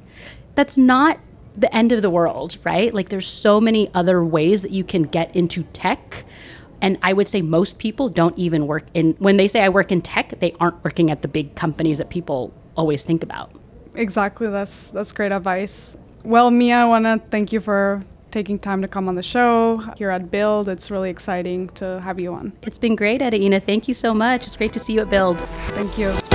that's 0.54 0.76
not 0.76 1.18
the 1.56 1.74
end 1.74 1.92
of 1.92 2.02
the 2.02 2.10
world, 2.10 2.56
right? 2.64 2.94
Like 2.94 3.08
there's 3.08 3.26
so 3.26 3.60
many 3.60 3.90
other 3.94 4.24
ways 4.24 4.62
that 4.62 4.70
you 4.70 4.84
can 4.84 5.02
get 5.02 5.34
into 5.34 5.64
tech. 5.72 6.24
And 6.82 6.98
I 7.02 7.12
would 7.12 7.28
say 7.28 7.42
most 7.42 7.78
people 7.78 8.08
don't 8.08 8.36
even 8.38 8.66
work 8.66 8.86
in, 8.94 9.12
when 9.18 9.36
they 9.36 9.48
say 9.48 9.62
I 9.62 9.68
work 9.68 9.92
in 9.92 10.00
tech, 10.00 10.40
they 10.40 10.54
aren't 10.60 10.82
working 10.82 11.10
at 11.10 11.22
the 11.22 11.28
big 11.28 11.54
companies 11.54 11.98
that 11.98 12.08
people 12.08 12.52
always 12.76 13.02
think 13.02 13.22
about. 13.22 13.52
Exactly. 13.94 14.46
That's 14.46 14.88
that's 14.88 15.12
great 15.12 15.32
advice. 15.32 15.96
Well, 16.24 16.50
Mia, 16.50 16.76
I 16.76 16.84
want 16.84 17.04
to 17.04 17.20
thank 17.30 17.52
you 17.52 17.60
for 17.60 18.04
taking 18.30 18.58
time 18.58 18.82
to 18.82 18.88
come 18.88 19.08
on 19.08 19.16
the 19.16 19.22
show 19.22 19.78
here 19.96 20.10
at 20.10 20.30
Build. 20.30 20.68
It's 20.68 20.90
really 20.90 21.10
exciting 21.10 21.68
to 21.70 22.00
have 22.00 22.20
you 22.20 22.32
on. 22.32 22.52
It's 22.62 22.78
been 22.78 22.94
great, 22.94 23.20
Edaena. 23.20 23.60
Thank 23.60 23.88
you 23.88 23.94
so 23.94 24.14
much. 24.14 24.46
It's 24.46 24.56
great 24.56 24.72
to 24.74 24.78
see 24.78 24.94
you 24.94 25.00
at 25.00 25.10
Build. 25.10 25.40
Thank 25.74 25.98
you. 25.98 26.29